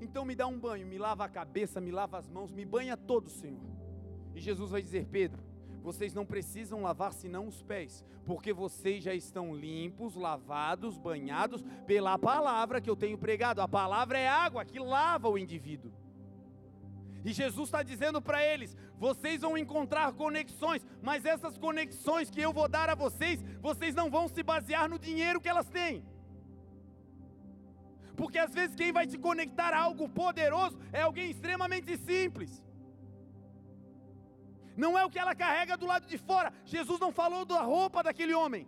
[0.00, 2.96] Então me dá um banho, me lava a cabeça, me lava as mãos, me banha
[2.96, 3.83] todo, Senhor.
[4.34, 5.42] E Jesus vai dizer: Pedro,
[5.84, 12.18] vocês não precisam lavar senão os pés, porque vocês já estão limpos, lavados, banhados pela
[12.18, 13.60] palavra que eu tenho pregado.
[13.60, 15.92] A palavra é água que lava o indivíduo.
[17.22, 22.50] E Jesus está dizendo para eles: vocês vão encontrar conexões, mas essas conexões que eu
[22.50, 26.02] vou dar a vocês, vocês não vão se basear no dinheiro que elas têm.
[28.16, 32.63] Porque às vezes quem vai te conectar a algo poderoso é alguém extremamente simples
[34.76, 36.52] não é o que ela carrega do lado de fora.
[36.64, 38.66] Jesus não falou da roupa daquele homem.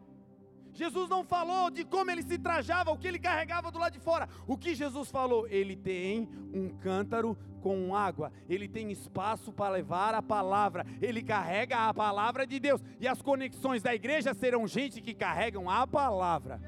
[0.73, 3.99] Jesus não falou de como ele se trajava, o que ele carregava do lado de
[3.99, 4.29] fora.
[4.47, 5.49] O que Jesus falou?
[5.49, 11.89] Ele tem um cântaro com água, ele tem espaço para levar a palavra, ele carrega
[11.89, 12.85] a palavra de Deus.
[13.01, 16.61] E as conexões da igreja serão gente que carregam a palavra.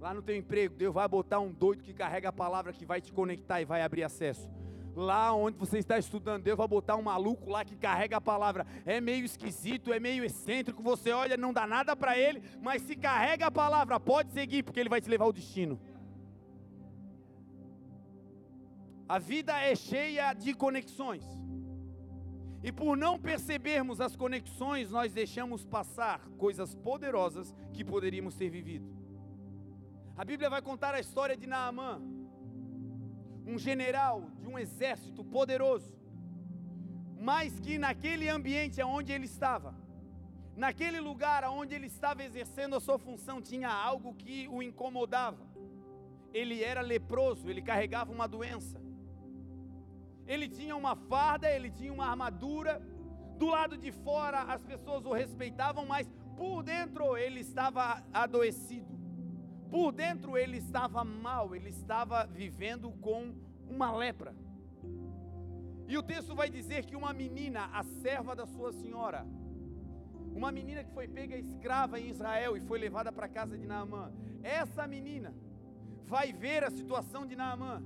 [0.00, 3.02] Lá no teu emprego, Deus vai botar um doido que carrega a palavra que vai
[3.02, 4.48] te conectar e vai abrir acesso
[4.94, 8.66] lá onde você está estudando, Deus vai botar um maluco lá que carrega a palavra.
[8.84, 12.96] É meio esquisito, é meio excêntrico, você olha, não dá nada para ele, mas se
[12.96, 15.80] carrega a palavra, pode seguir, porque ele vai te levar ao destino.
[19.08, 21.24] A vida é cheia de conexões.
[22.62, 28.86] E por não percebermos as conexões, nós deixamos passar coisas poderosas que poderíamos ter vivido.
[30.16, 32.00] A Bíblia vai contar a história de Naamã
[33.50, 35.92] um general de um exército poderoso,
[37.18, 39.74] mas que naquele ambiente onde ele estava,
[40.56, 45.44] naquele lugar onde ele estava exercendo a sua função, tinha algo que o incomodava.
[46.32, 48.78] Ele era leproso, ele carregava uma doença.
[50.32, 52.80] ele tinha uma farda, ele tinha uma armadura.
[53.36, 57.82] Do lado de fora as pessoas o respeitavam, mas por dentro ele estava
[58.12, 58.99] adoecido.
[59.70, 63.32] Por dentro ele estava mal, ele estava vivendo com
[63.68, 64.34] uma lepra.
[65.86, 69.26] E o texto vai dizer que uma menina, a serva da sua senhora,
[70.34, 73.66] uma menina que foi pega escrava em Israel e foi levada para a casa de
[73.66, 75.34] Naamã, essa menina
[76.04, 77.82] vai ver a situação de Naamã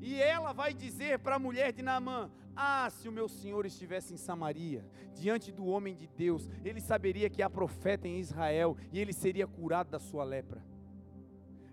[0.00, 4.14] e ela vai dizer para a mulher de Naamã: Ah, se o meu senhor estivesse
[4.14, 8.98] em Samaria, diante do homem de Deus, ele saberia que há profeta em Israel e
[8.98, 10.62] ele seria curado da sua lepra.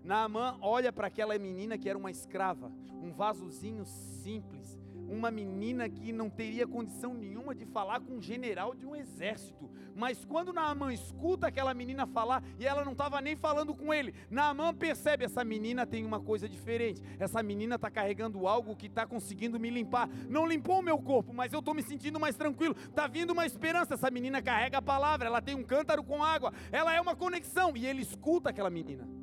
[0.08, 6.12] Naamã olha para aquela menina que era uma escrava, um vasozinho simples, uma menina que
[6.12, 9.70] não teria condição nenhuma de falar com um general de um exército.
[9.94, 14.14] Mas quando Naamã escuta aquela menina falar, e ela não estava nem falando com ele,
[14.30, 17.02] Naamã percebe: essa menina tem uma coisa diferente.
[17.18, 20.08] Essa menina está carregando algo que está conseguindo me limpar.
[20.26, 22.74] Não limpou o meu corpo, mas eu estou me sentindo mais tranquilo.
[22.78, 23.92] Está vindo uma esperança.
[23.92, 27.76] Essa menina carrega a palavra, ela tem um cântaro com água, ela é uma conexão.
[27.76, 29.17] E ele escuta aquela menina.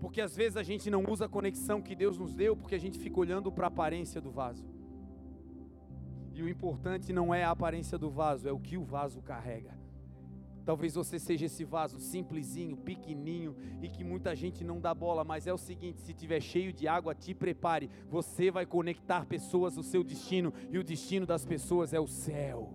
[0.00, 2.80] Porque às vezes a gente não usa a conexão que Deus nos deu, porque a
[2.80, 4.66] gente fica olhando para a aparência do vaso.
[6.34, 9.74] E o importante não é a aparência do vaso, é o que o vaso carrega.
[10.66, 15.46] Talvez você seja esse vaso simplesinho, pequenininho e que muita gente não dá bola, mas
[15.46, 17.88] é o seguinte: se tiver cheio de água, te prepare.
[18.08, 22.74] Você vai conectar pessoas ao seu destino e o destino das pessoas é o céu.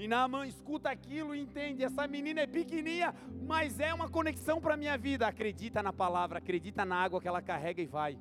[0.00, 3.14] E Naamã escuta aquilo e entende: essa menina é pequenininha,
[3.46, 5.26] mas é uma conexão para a minha vida.
[5.26, 8.18] Acredita na palavra, acredita na água que ela carrega e vai.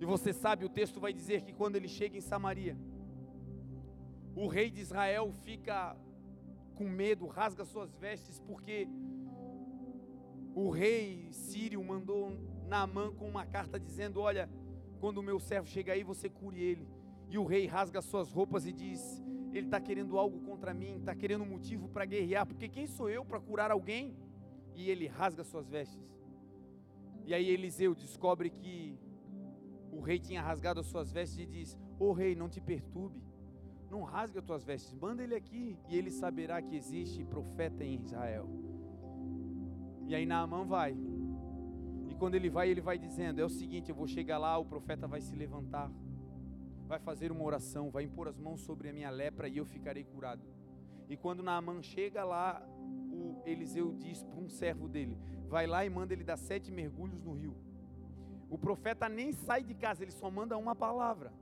[0.00, 2.76] E você sabe, o texto vai dizer que quando ele chega em Samaria,
[4.34, 5.96] o rei de Israel fica
[6.74, 8.88] com medo, rasga suas vestes, porque
[10.56, 14.50] o rei sírio mandou Naamã com uma carta dizendo: Olha,
[14.98, 16.88] quando o meu servo chega aí, você cure ele.
[17.30, 19.22] E o rei rasga suas roupas e diz:
[19.52, 23.08] ele está querendo algo contra mim, está querendo um motivo para guerrear, porque quem sou
[23.08, 24.16] eu para curar alguém?
[24.74, 26.00] E ele rasga suas vestes.
[27.26, 28.98] E aí Eliseu descobre que
[29.92, 33.22] o rei tinha rasgado as suas vestes e diz: Ô oh, rei, não te perturbe,
[33.90, 38.00] não rasgue as tuas vestes, manda ele aqui e ele saberá que existe profeta em
[38.00, 38.48] Israel.
[40.06, 40.96] E aí Naamã vai.
[42.08, 44.64] E quando ele vai, ele vai dizendo: É o seguinte, eu vou chegar lá, o
[44.64, 45.90] profeta vai se levantar
[46.92, 50.04] vai fazer uma oração, vai impor as mãos sobre a minha lepra e eu ficarei
[50.04, 50.42] curado.
[51.08, 52.62] E quando Naamã chega lá,
[53.10, 55.16] o Eliseu diz para um servo dele:
[55.48, 57.56] vai lá e manda ele dar sete mergulhos no rio.
[58.50, 61.32] O profeta nem sai de casa, ele só manda uma palavra.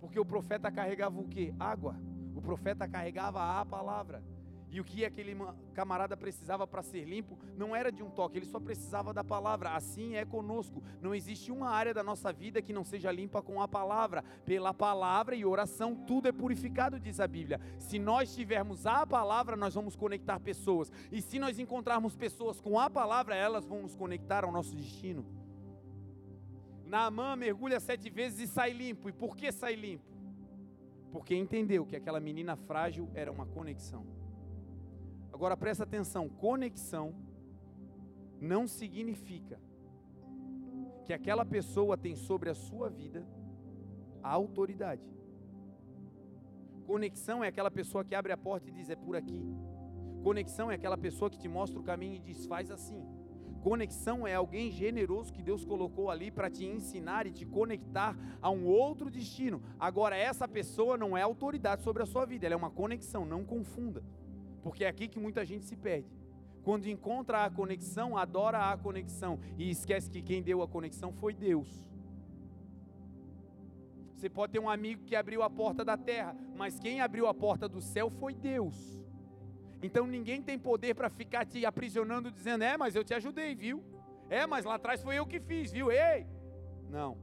[0.00, 1.54] Porque o profeta carregava o que?
[1.60, 1.94] Água.
[2.34, 4.20] O profeta carregava a palavra.
[4.72, 5.36] E o que aquele
[5.74, 9.74] camarada precisava para ser limpo não era de um toque, ele só precisava da palavra.
[9.76, 10.82] Assim é conosco.
[11.02, 14.24] Não existe uma área da nossa vida que não seja limpa com a palavra.
[14.46, 17.60] Pela palavra e oração, tudo é purificado, diz a Bíblia.
[17.78, 20.90] Se nós tivermos a palavra, nós vamos conectar pessoas.
[21.12, 25.26] E se nós encontrarmos pessoas com a palavra, elas vão nos conectar ao nosso destino.
[26.86, 29.10] Naamã mergulha sete vezes e sai limpo.
[29.10, 30.10] E por que sai limpo?
[31.10, 34.21] Porque entendeu que aquela menina frágil era uma conexão.
[35.42, 37.12] Agora presta atenção: conexão
[38.40, 39.58] não significa
[41.04, 43.26] que aquela pessoa tem sobre a sua vida
[44.22, 45.02] a autoridade.
[46.86, 49.44] Conexão é aquela pessoa que abre a porta e diz: é por aqui.
[50.22, 53.04] Conexão é aquela pessoa que te mostra o caminho e diz: faz assim.
[53.64, 58.48] Conexão é alguém generoso que Deus colocou ali para te ensinar e te conectar a
[58.48, 59.60] um outro destino.
[59.76, 63.44] Agora, essa pessoa não é autoridade sobre a sua vida, ela é uma conexão, não
[63.44, 64.04] confunda.
[64.62, 66.08] Porque é aqui que muita gente se perde.
[66.62, 71.34] Quando encontra a conexão, adora a conexão e esquece que quem deu a conexão foi
[71.34, 71.84] Deus.
[74.14, 77.34] Você pode ter um amigo que abriu a porta da terra, mas quem abriu a
[77.34, 79.02] porta do céu foi Deus.
[79.82, 83.82] Então ninguém tem poder para ficar te aprisionando dizendo: "É, mas eu te ajudei, viu?
[84.30, 85.90] É, mas lá atrás foi eu que fiz, viu?
[85.90, 86.24] Ei!"
[86.88, 87.18] Não.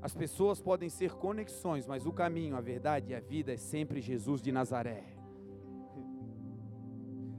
[0.00, 4.00] As pessoas podem ser conexões, mas o caminho, a verdade e a vida é sempre
[4.00, 5.17] Jesus de Nazaré.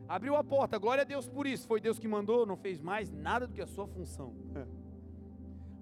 [0.09, 1.67] Abriu a porta, glória a Deus por isso.
[1.67, 4.33] Foi Deus que mandou, não fez mais nada do que a sua função.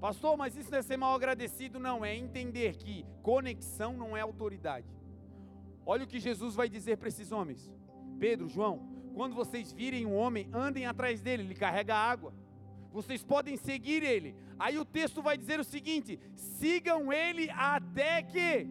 [0.02, 2.04] Pastor, mas isso não é ser mal agradecido, não.
[2.04, 4.86] É entender que conexão não é autoridade.
[5.86, 7.72] Olha o que Jesus vai dizer para esses homens:
[8.20, 12.34] Pedro, João, quando vocês virem um homem, andem atrás dele, ele carrega água.
[12.92, 14.36] Vocês podem seguir ele.
[14.60, 18.68] Aí o texto vai dizer o seguinte: sigam ele até que.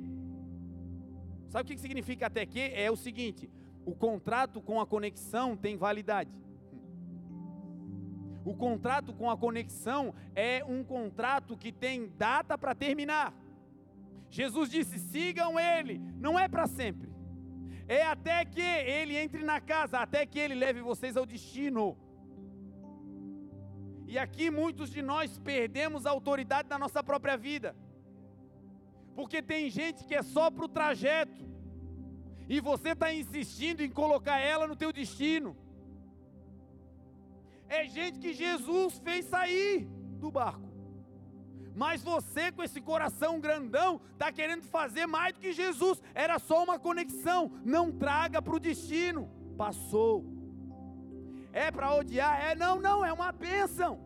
[1.49, 2.61] Sabe o que significa até que?
[2.61, 3.49] É o seguinte:
[3.87, 6.31] o contrato com a conexão tem validade.
[8.45, 13.33] O contrato com a conexão é um contrato que tem data para terminar.
[14.29, 17.09] Jesus disse: sigam ele, não é para sempre,
[17.87, 21.97] é até que ele entre na casa, até que ele leve vocês ao destino.
[24.09, 27.75] E aqui muitos de nós perdemos a autoridade da nossa própria vida,
[29.15, 31.56] porque tem gente que é só para o trajeto,
[32.49, 35.57] e você está insistindo em colocar ela no teu destino.
[37.69, 39.89] É gente que Jesus fez sair
[40.21, 40.67] do barco.
[41.75, 46.03] Mas você, com esse coração grandão, está querendo fazer mais do que Jesus.
[46.15, 47.53] Era só uma conexão.
[47.65, 49.29] Não traga para o destino.
[49.59, 50.25] Passou.
[51.53, 52.41] É para odiar?
[52.41, 54.01] É, não, não, é uma bênção.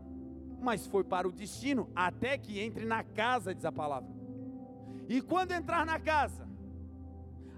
[0.61, 4.11] Mas foi para o destino, até que entre na casa, diz a palavra.
[5.09, 6.49] E quando entrar na casa,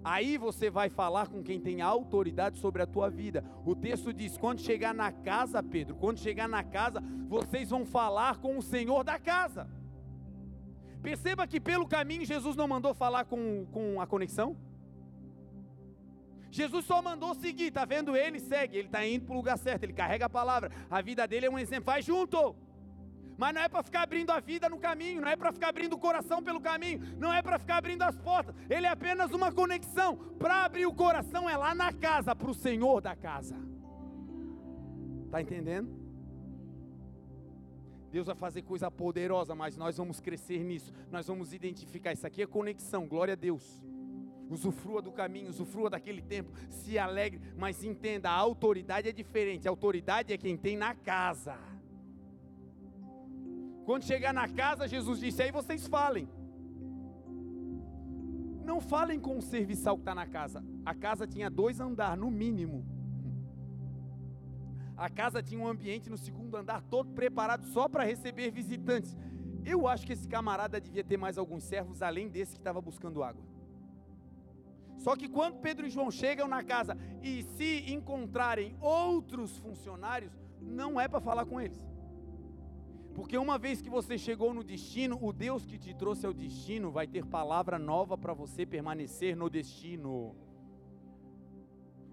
[0.04, 3.44] Aí você vai falar com quem tem autoridade sobre a tua vida.
[3.64, 8.38] O texto diz: quando chegar na casa, Pedro, quando chegar na casa, vocês vão falar
[8.38, 9.68] com o Senhor da casa.
[11.00, 14.56] Perceba que pelo caminho Jesus não mandou falar com, com a conexão.
[16.50, 18.38] Jesus só mandou seguir, está vendo ele?
[18.38, 20.70] Segue, ele está indo para o lugar certo, ele carrega a palavra.
[20.90, 22.54] A vida dele é um exemplo, vai junto.
[23.36, 25.94] Mas não é para ficar abrindo a vida no caminho, não é para ficar abrindo
[25.94, 28.54] o coração pelo caminho, não é para ficar abrindo as portas.
[28.68, 30.16] Ele é apenas uma conexão.
[30.38, 33.56] Para abrir o coração é lá na casa, para o Senhor da casa.
[35.26, 36.02] Está entendendo?
[38.10, 40.92] Deus vai fazer coisa poderosa, mas nós vamos crescer nisso.
[41.10, 43.08] Nós vamos identificar isso aqui é conexão.
[43.08, 43.82] Glória a Deus.
[44.50, 49.66] Usufrua do caminho, usufrua daquele tempo, se alegre, mas entenda, a autoridade é diferente.
[49.66, 51.56] A autoridade é quem tem na casa.
[53.84, 56.28] Quando chegar na casa, Jesus disse: aí vocês falem.
[58.64, 60.64] Não falem com o serviçal que está na casa.
[60.84, 62.86] A casa tinha dois andares, no mínimo.
[64.96, 69.16] A casa tinha um ambiente no segundo andar todo preparado só para receber visitantes.
[69.64, 73.22] Eu acho que esse camarada devia ter mais alguns servos além desse que estava buscando
[73.22, 73.42] água.
[74.98, 81.00] Só que quando Pedro e João chegam na casa e se encontrarem outros funcionários, não
[81.00, 81.91] é para falar com eles.
[83.14, 86.90] Porque uma vez que você chegou no destino, o Deus que te trouxe ao destino
[86.90, 90.34] vai ter palavra nova para você permanecer no destino.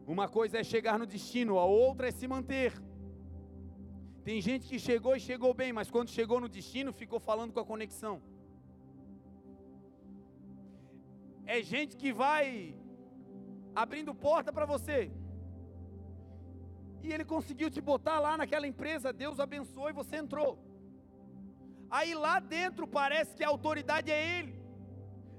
[0.05, 2.73] Uma coisa é chegar no destino, a outra é se manter.
[4.23, 7.61] Tem gente que chegou e chegou bem, mas quando chegou no destino ficou falando com
[7.61, 8.21] a conexão.
[11.45, 12.75] É gente que vai
[13.73, 15.11] abrindo porta para você.
[17.01, 20.68] E ele conseguiu te botar lá naquela empresa, Deus abençoou e você entrou.
[21.89, 24.59] Aí lá dentro parece que a autoridade é ele,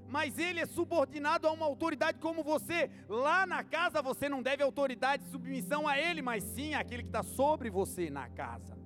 [0.07, 2.91] mas ele é subordinado a uma autoridade como você.
[3.07, 7.09] Lá na casa você não deve autoridade e submissão a ele, mas sim àquele que
[7.09, 8.77] está sobre você na casa.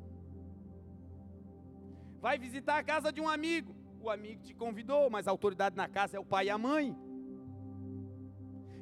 [2.21, 5.87] Vai visitar a casa de um amigo, o amigo te convidou, mas a autoridade na
[5.87, 6.95] casa é o pai e a mãe.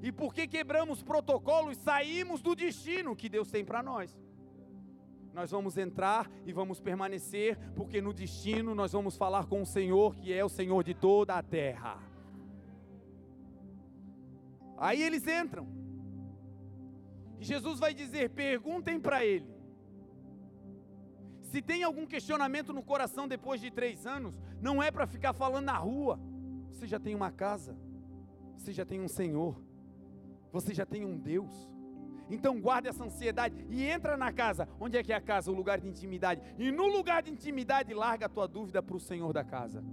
[0.01, 4.13] E porque quebramos protocolos, saímos do destino que Deus tem para nós
[5.33, 10.15] nós vamos entrar e vamos permanecer, porque no destino nós vamos falar com o Senhor,
[10.15, 11.99] que é o Senhor de toda a terra.
[14.77, 15.67] Aí eles entram,
[17.39, 19.51] e Jesus vai dizer: perguntem para ele.
[21.41, 25.65] Se tem algum questionamento no coração depois de três anos, não é para ficar falando
[25.65, 26.19] na rua.
[26.71, 27.77] Você já tem uma casa,
[28.57, 29.61] você já tem um Senhor,
[30.51, 31.69] você já tem um Deus.
[32.29, 34.67] Então guarda essa ansiedade e entra na casa.
[34.79, 35.51] Onde é que é a casa?
[35.51, 36.41] O lugar de intimidade.
[36.57, 39.83] E no lugar de intimidade, larga a tua dúvida para o Senhor da casa.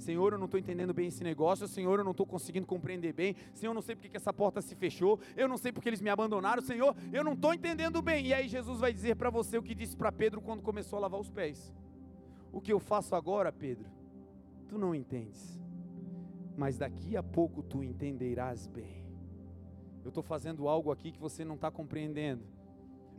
[0.00, 1.68] Senhor, eu não estou entendendo bem esse negócio.
[1.68, 3.36] Senhor, eu não estou conseguindo compreender bem.
[3.52, 5.20] Senhor, eu não sei porque que essa porta se fechou.
[5.36, 6.62] Eu não sei porque eles me abandonaram.
[6.62, 8.26] Senhor, eu não estou entendendo bem.
[8.26, 11.00] E aí Jesus vai dizer para você o que disse para Pedro quando começou a
[11.00, 11.72] lavar os pés.
[12.50, 13.88] O que eu faço agora, Pedro,
[14.68, 15.60] tu não entendes.
[16.56, 18.99] Mas daqui a pouco tu entenderás bem.
[20.10, 22.42] Eu estou fazendo algo aqui que você não está compreendendo,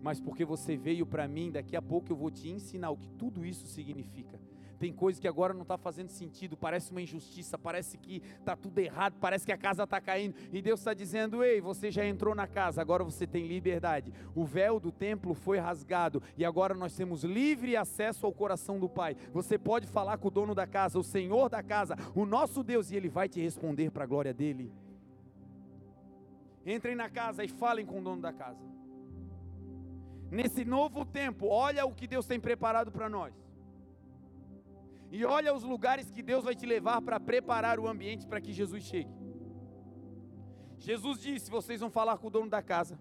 [0.02, 3.08] mas porque você veio para mim, daqui a pouco eu vou te ensinar o que
[3.12, 4.38] tudo isso significa.
[4.78, 8.78] Tem coisa que agora não está fazendo sentido, parece uma injustiça, parece que está tudo
[8.80, 12.36] errado, parece que a casa está caindo, e Deus está dizendo: Ei, você já entrou
[12.36, 14.12] na casa, agora você tem liberdade.
[14.36, 18.90] O véu do templo foi rasgado, e agora nós temos livre acesso ao coração do
[18.90, 19.16] Pai.
[19.32, 22.92] Você pode falar com o dono da casa, o Senhor da casa, o nosso Deus,
[22.92, 24.70] e Ele vai te responder para a glória dEle.
[26.66, 28.64] Entrem na casa e falem com o dono da casa.
[30.30, 33.34] Nesse novo tempo, olha o que Deus tem preparado para nós.
[35.12, 38.54] E olha os lugares que Deus vai te levar para preparar o ambiente para que
[38.54, 39.14] Jesus chegue.
[40.78, 42.98] Jesus disse: vocês vão falar com o dono da casa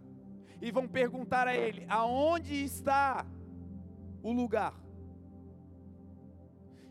[0.61, 3.25] e vão perguntar a ele: aonde está
[4.23, 4.75] o lugar.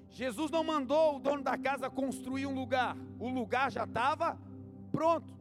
[0.10, 4.38] Jesus não mandou o dono da casa construir um lugar, o lugar já estava
[4.92, 5.39] pronto.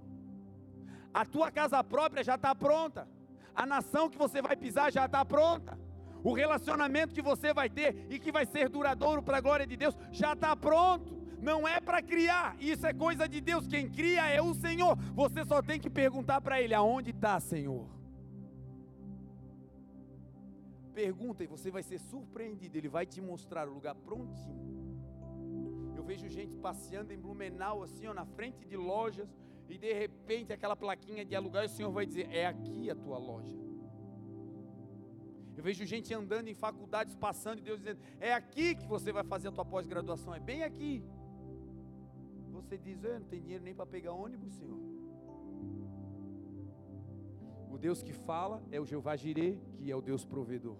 [1.13, 3.09] A tua casa própria já está pronta.
[3.55, 5.79] A nação que você vai pisar já está pronta.
[6.23, 9.77] O relacionamento que você vai ter e que vai ser duradouro para a glória de
[9.77, 11.19] Deus já está pronto.
[11.41, 13.67] Não é para criar, isso é coisa de Deus.
[13.67, 14.97] Quem cria é o Senhor.
[15.15, 17.87] Você só tem que perguntar para Ele: aonde está, Senhor?
[20.93, 22.77] Pergunta e você vai ser surpreendido.
[22.77, 24.69] Ele vai te mostrar o lugar prontinho.
[25.97, 29.29] Eu vejo gente passeando em Blumenau, assim, ó, na frente de lojas,
[29.69, 33.19] e de repente aquela plaquinha de alugar, o Senhor vai dizer: É aqui a tua
[33.19, 33.57] loja.
[35.57, 39.25] Eu vejo gente andando em faculdades, passando, e Deus dizendo: É aqui que você vai
[39.25, 41.05] fazer a tua pós-graduação, é bem aqui.
[42.53, 44.79] Você diz: Eu não tenho dinheiro nem para pegar ônibus, Senhor.
[47.71, 50.77] O Deus que fala é o Jeová Jireh, que é o Deus provedor.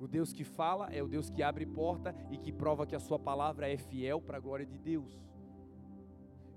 [0.00, 3.00] O Deus que fala é o Deus que abre porta e que prova que a
[3.00, 5.18] sua palavra é fiel para a glória de Deus.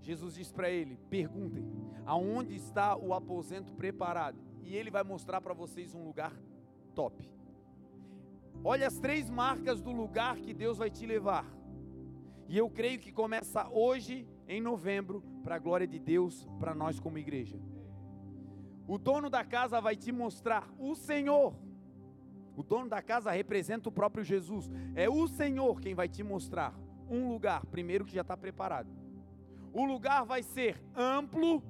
[0.01, 1.65] Jesus diz para ele: perguntem,
[2.05, 4.39] aonde está o aposento preparado?
[4.63, 6.33] E ele vai mostrar para vocês um lugar
[6.93, 7.29] top.
[8.63, 11.45] Olha as três marcas do lugar que Deus vai te levar.
[12.47, 16.99] E eu creio que começa hoje, em novembro, para a glória de Deus, para nós
[16.99, 17.59] como igreja.
[18.87, 21.53] O dono da casa vai te mostrar o Senhor.
[22.55, 24.69] O dono da casa representa o próprio Jesus.
[24.95, 26.73] É o Senhor quem vai te mostrar
[27.09, 28.89] um lugar, primeiro que já está preparado.
[29.73, 31.63] O lugar vai ser amplo,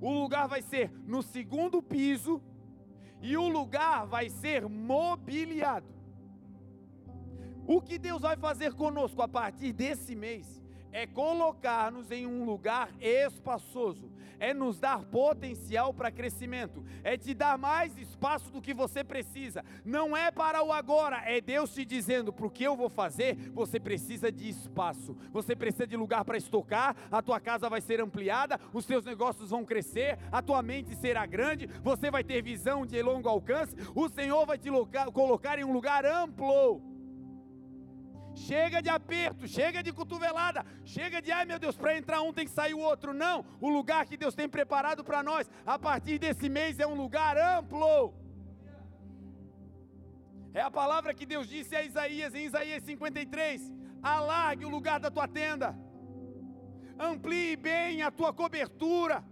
[0.00, 2.42] o lugar vai ser no segundo piso,
[3.20, 5.86] e o lugar vai ser mobiliado.
[7.66, 10.59] O que Deus vai fazer conosco a partir desse mês
[10.92, 17.58] é colocar-nos em um lugar espaçoso, é nos dar potencial para crescimento, é te dar
[17.58, 19.64] mais espaço do que você precisa.
[19.84, 23.36] Não é para o agora, é Deus te dizendo: para o que eu vou fazer,
[23.52, 28.00] você precisa de espaço, você precisa de lugar para estocar, a tua casa vai ser
[28.00, 32.86] ampliada, os teus negócios vão crescer, a tua mente será grande, você vai ter visão
[32.86, 34.70] de longo alcance, o Senhor vai te
[35.12, 36.89] colocar em um lugar amplo.
[38.46, 42.46] Chega de aperto, chega de cotovelada, chega de ai meu Deus, para entrar um tem
[42.46, 43.12] que sair o outro.
[43.12, 46.94] Não, o lugar que Deus tem preparado para nós, a partir desse mês, é um
[46.94, 48.14] lugar amplo.
[50.54, 53.70] É a palavra que Deus disse a Isaías em Isaías 53:
[54.02, 55.76] alargue o lugar da tua tenda,
[56.98, 59.22] amplie bem a tua cobertura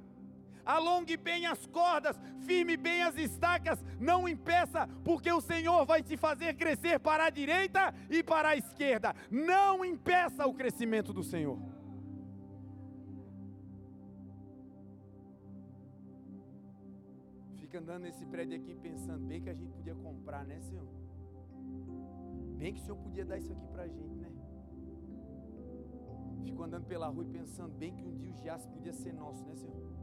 [0.68, 6.16] alongue bem as cordas, firme bem as estacas, não impeça, porque o Senhor vai te
[6.16, 9.14] fazer crescer para a direita e para a esquerda.
[9.30, 11.58] Não impeça o crescimento do Senhor.
[17.56, 20.86] Fica andando nesse prédio aqui pensando, bem que a gente podia comprar, né, Senhor?
[22.58, 24.30] Bem que o Senhor podia dar isso aqui para a gente, né?
[26.44, 29.44] Fico andando pela rua e pensando, bem que um dia o Giasse podia ser nosso,
[29.44, 29.97] né, Senhor?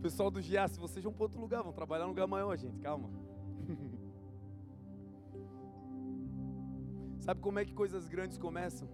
[0.00, 2.78] Pessoal do GIA, se vocês vão para outro lugar, vão trabalhar num lugar maior, gente,
[2.78, 3.10] calma.
[7.18, 8.88] Sabe como é que coisas grandes começam?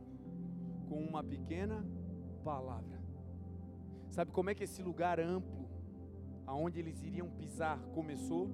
[0.89, 1.87] Com uma pequena
[2.43, 2.99] palavra.
[4.09, 5.69] Sabe como é que esse lugar amplo,
[6.47, 8.49] aonde eles iriam pisar, começou?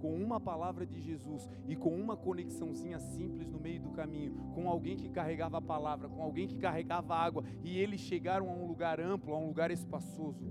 [0.00, 4.68] Com uma palavra de Jesus e com uma conexãozinha simples no meio do caminho, com
[4.68, 8.66] alguém que carregava a palavra, com alguém que carregava água, e eles chegaram a um
[8.66, 10.44] lugar amplo, a um lugar espaçoso.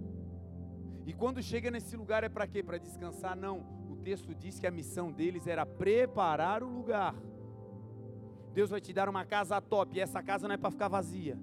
[1.06, 2.64] E quando chega nesse lugar é para quê?
[2.64, 3.36] Para descansar?
[3.36, 3.60] Não.
[3.90, 7.16] O texto diz que a missão deles era preparar o lugar.
[8.54, 11.38] Deus vai te dar uma casa top, e essa casa não é para ficar vazia.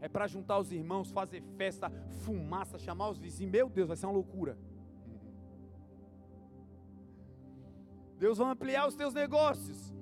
[0.00, 1.90] É para juntar os irmãos, fazer festa,
[2.24, 3.52] fumaça, chamar os vizinhos.
[3.52, 4.58] Meu Deus, vai ser uma loucura.
[8.18, 9.92] Deus vai ampliar os teus negócios.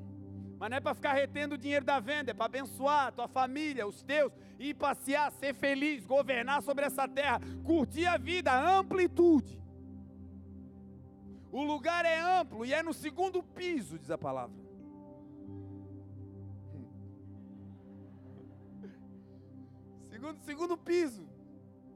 [0.61, 3.27] Mas não é para ficar retendo o dinheiro da venda, é para abençoar a tua
[3.27, 9.59] família, os teus, ir passear, ser feliz, governar sobre essa terra, curtir a vida, amplitude.
[11.51, 14.55] O lugar é amplo e é no segundo piso, diz a palavra.
[20.11, 21.27] Segundo, segundo piso,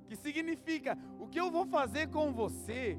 [0.09, 2.99] que significa o que eu vou fazer com você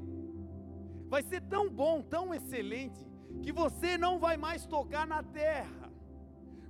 [1.08, 3.04] vai ser tão bom, tão excelente,
[3.42, 5.86] que você não vai mais tocar na terra.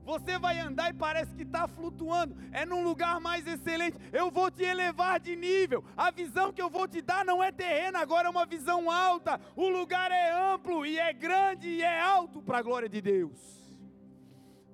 [0.07, 3.99] Você vai andar e parece que está flutuando, é num lugar mais excelente.
[4.13, 5.83] Eu vou te elevar de nível.
[5.97, 9.41] A visão que eu vou te dar não é terrena, agora é uma visão alta.
[9.57, 13.37] O lugar é amplo e é grande e é alto para a glória de Deus.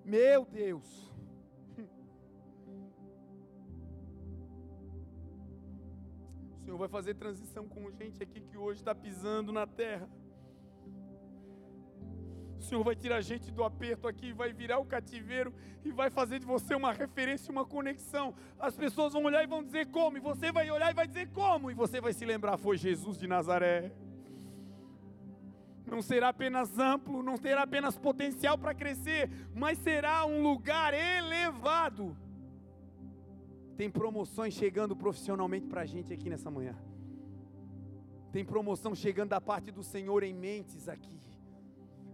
[0.05, 1.11] Meu Deus.
[6.59, 10.09] O Senhor vai fazer transição com gente aqui que hoje está pisando na terra.
[12.63, 15.53] O Senhor vai tirar a gente do aperto aqui, vai virar o cativeiro
[15.85, 18.33] e vai fazer de você uma referência, uma conexão.
[18.57, 21.29] As pessoas vão olhar e vão dizer como, e você vai olhar e vai dizer
[21.31, 23.93] como, e você vai se lembrar: foi Jesus de Nazaré.
[25.85, 32.17] Não será apenas amplo, não terá apenas potencial para crescer, mas será um lugar elevado.
[33.77, 36.77] Tem promoções chegando profissionalmente para a gente aqui nessa manhã.
[38.31, 41.32] Tem promoção chegando da parte do Senhor em mentes aqui.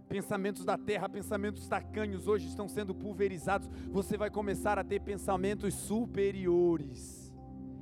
[0.09, 3.69] Pensamentos da terra, pensamentos tacanhos hoje estão sendo pulverizados.
[3.91, 7.31] Você vai começar a ter pensamentos superiores.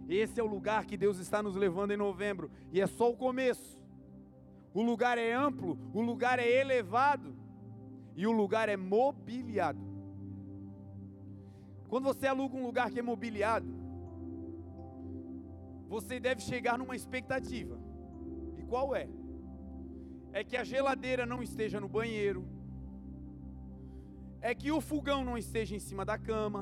[0.10, 3.16] Esse é o lugar que Deus está nos levando em novembro, e é só o
[3.16, 3.80] começo.
[4.74, 7.34] O lugar é amplo, o lugar é elevado
[8.16, 9.80] e o lugar é mobiliado.
[11.88, 13.68] Quando você aluga um lugar que é mobiliado,
[15.88, 17.80] você deve chegar numa expectativa.
[18.58, 19.08] E qual é?
[20.40, 22.42] É que a geladeira não esteja no banheiro,
[24.40, 26.62] é que o fogão não esteja em cima da cama,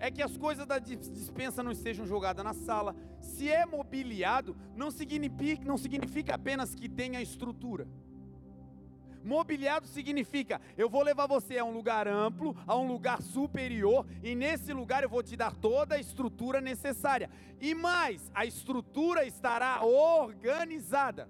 [0.00, 2.96] é que as coisas da dispensa não estejam jogadas na sala.
[3.20, 7.86] Se é mobiliado, não significa, não significa apenas que tenha estrutura.
[9.26, 14.36] Mobiliado significa: eu vou levar você a um lugar amplo, a um lugar superior, e
[14.36, 17.28] nesse lugar eu vou te dar toda a estrutura necessária.
[17.60, 21.28] E mais, a estrutura estará organizada.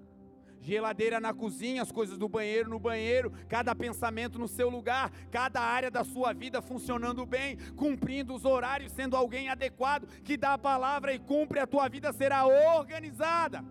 [0.61, 5.61] Geladeira na cozinha, as coisas do banheiro no banheiro, cada pensamento no seu lugar, cada
[5.61, 10.57] área da sua vida funcionando bem, cumprindo os horários, sendo alguém adequado, que dá a
[10.57, 13.63] palavra e cumpre, a tua vida será organizada.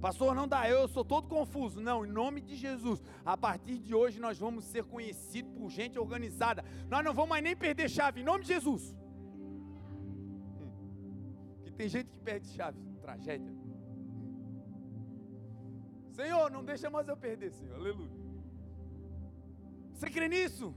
[0.00, 1.80] Pastor, não dá, eu sou todo confuso.
[1.80, 5.98] Não, em nome de Jesus, a partir de hoje nós vamos ser conhecidos por gente
[5.98, 6.64] organizada.
[6.88, 8.96] Nós não vamos mais nem perder chave, em nome de Jesus.
[11.62, 13.54] Que tem gente que perde chave, tragédia.
[16.12, 18.10] Senhor, não deixa mais eu perder, Senhor, aleluia.
[19.92, 20.74] Você crê nisso?